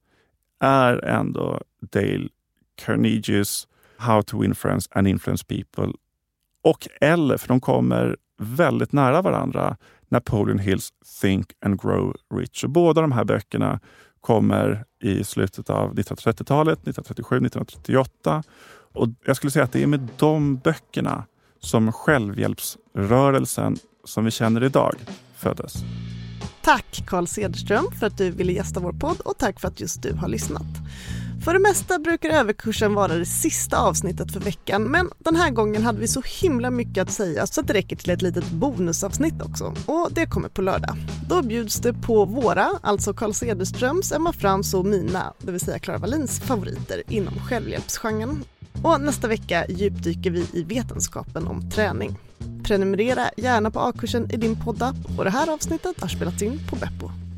[0.60, 1.60] är ändå
[1.92, 2.28] Dale
[2.84, 5.92] Carnegies How to Influence and influence people.
[6.62, 9.76] Och eller, för de kommer väldigt nära varandra,
[10.08, 12.64] Napoleon Hills Think and Grow Rich.
[12.64, 13.80] Och båda de här böckerna
[14.22, 18.42] kommer i slutet av 1930-talet, 1937, 1938.
[18.94, 21.24] Och jag skulle säga att det är med de böckerna
[21.60, 24.94] som självhjälpsrörelsen som vi känner idag
[25.36, 25.74] föddes.
[26.62, 30.02] Tack Carl Cederström för att du ville gästa vår podd och tack för att just
[30.02, 30.66] du har lyssnat.
[31.44, 35.82] För det mesta brukar överkursen vara det sista avsnittet för veckan men den här gången
[35.82, 39.42] hade vi så himla mycket att säga så att det räcker till ett litet bonusavsnitt
[39.42, 40.96] också och det kommer på lördag.
[41.28, 45.78] Då bjuds det på våra, alltså Carl Cederströms, Emma Frans och mina, det vill säga
[45.78, 48.44] Clara Wallins favoriter inom självhjälpsgenren.
[48.82, 52.18] Och nästa vecka djupdyker vi i vetenskapen om träning.
[52.64, 56.76] Prenumerera gärna på A-kursen i din poddapp och det här avsnittet har spelats in på
[56.76, 57.31] Beppo.